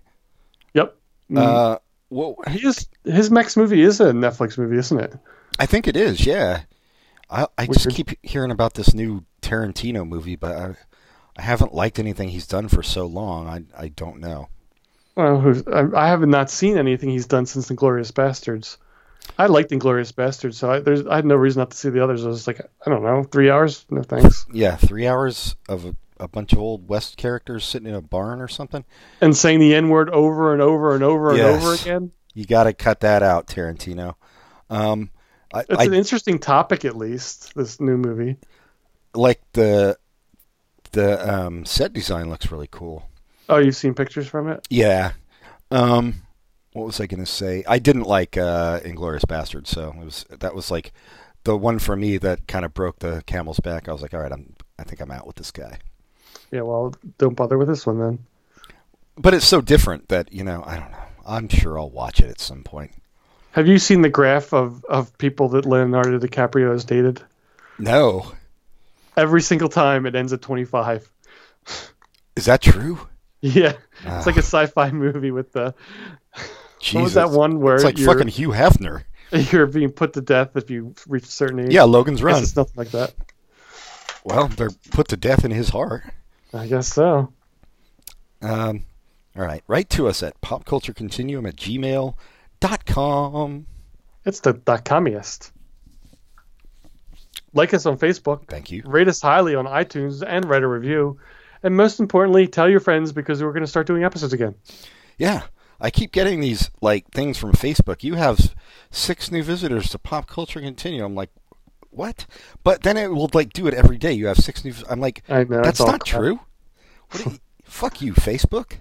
[0.74, 0.96] Yep.
[1.34, 1.78] Uh,
[2.10, 5.14] well, his his next movie is a Netflix movie, isn't it?
[5.58, 6.26] I think it is.
[6.26, 6.62] Yeah.
[7.30, 10.52] I I just keep hearing about this new Tarantino movie, but.
[10.56, 10.74] I,
[11.36, 13.46] I haven't liked anything he's done for so long.
[13.46, 14.48] I I don't know.
[15.14, 15.62] Well,
[15.94, 18.78] I have not seen anything he's done since *Inglourious Basterds*.
[19.38, 22.02] I liked *Inglourious Basterds*, so I, there's I had no reason not to see the
[22.02, 22.24] others.
[22.24, 24.46] I was like, I don't know, three hours, no thanks.
[24.52, 28.40] Yeah, three hours of a, a bunch of old West characters sitting in a barn
[28.40, 28.84] or something,
[29.20, 31.44] and saying the N word over and over and over yes.
[31.44, 32.12] and over again.
[32.34, 34.14] You got to cut that out, Tarantino.
[34.70, 35.10] Um,
[35.52, 38.38] I, it's I, an interesting topic, at least this new movie.
[39.14, 39.98] Like the
[40.92, 43.08] the um, set design looks really cool.
[43.48, 44.66] Oh, you've seen pictures from it?
[44.70, 45.12] Yeah.
[45.70, 46.22] Um,
[46.72, 47.64] what was I going to say?
[47.66, 50.92] I didn't like uh, Inglourious Basterds, so it was that was like
[51.44, 53.88] the one for me that kind of broke the camel's back.
[53.88, 55.78] I was like, all right, I'm I think I'm out with this guy.
[56.50, 58.18] Yeah, well, don't bother with this one then.
[59.16, 60.98] But it's so different that you know I don't know.
[61.26, 62.92] I'm sure I'll watch it at some point.
[63.52, 67.22] Have you seen the graph of, of people that Leonardo DiCaprio has dated?
[67.78, 68.32] No.
[69.16, 71.10] Every single time it ends at 25.
[72.36, 73.08] Is that true?
[73.40, 73.74] Yeah.
[74.06, 75.74] Uh, it's like a sci-fi movie with the
[76.80, 76.94] Jesus.
[76.94, 79.04] What was that one where it's like fucking Hugh Hefner?
[79.52, 81.72] You're being put to death if you reach a certain age.
[81.72, 82.42] Yeah, Logan's Run.
[82.42, 83.14] It's nothing like that.
[84.24, 86.04] Well, they're put to death in his heart.
[86.54, 87.32] I guess so.
[88.40, 88.84] Um,
[89.36, 89.62] all right.
[89.66, 93.66] Write to us at popculturecontinuum at gmail.com.
[94.24, 95.52] It's the dot communist.
[97.54, 98.48] Like us on Facebook.
[98.48, 98.82] Thank you.
[98.84, 101.18] Rate us highly on iTunes and write a review.
[101.62, 104.54] And most importantly, tell your friends because we're going to start doing episodes again.
[105.18, 105.42] Yeah.
[105.80, 108.04] I keep getting these like things from Facebook.
[108.04, 108.54] You have
[108.90, 111.06] six new visitors to Pop Culture Continuum.
[111.06, 111.30] I'm like,
[111.90, 112.26] what?
[112.62, 114.12] But then it will like do it every day.
[114.12, 114.74] You have six new.
[114.88, 116.20] I'm like, I know, that's not crap.
[116.20, 116.40] true.
[117.18, 118.78] You, fuck you, Facebook.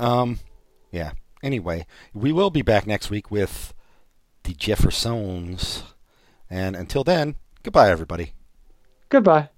[0.00, 0.40] Um,
[0.90, 1.12] yeah.
[1.42, 3.74] Anyway, we will be back next week with
[4.44, 5.82] the Jeffersons,
[6.48, 7.36] and until then,
[7.66, 8.32] Goodbye, everybody.
[9.08, 9.48] Goodbye.